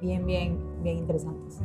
[0.00, 1.60] bien, bien, bien interesantes.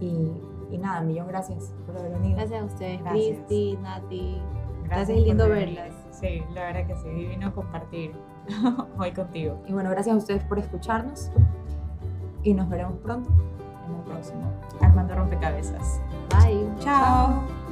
[0.00, 0.32] Y,
[0.70, 2.36] y nada, millón gracias por haber venido.
[2.36, 4.42] Gracias a ustedes, Cristi, Nati.
[4.84, 5.94] Gracias, es lindo verlas.
[6.10, 8.12] Sí, la verdad que sí, divino compartir
[8.98, 9.62] hoy contigo.
[9.66, 11.30] Y bueno, gracias a ustedes por escucharnos
[12.42, 13.30] y nos veremos pronto
[13.88, 16.00] en el próximo Armando Rompecabezas.
[16.30, 16.68] Bye.
[16.80, 17.63] Chao.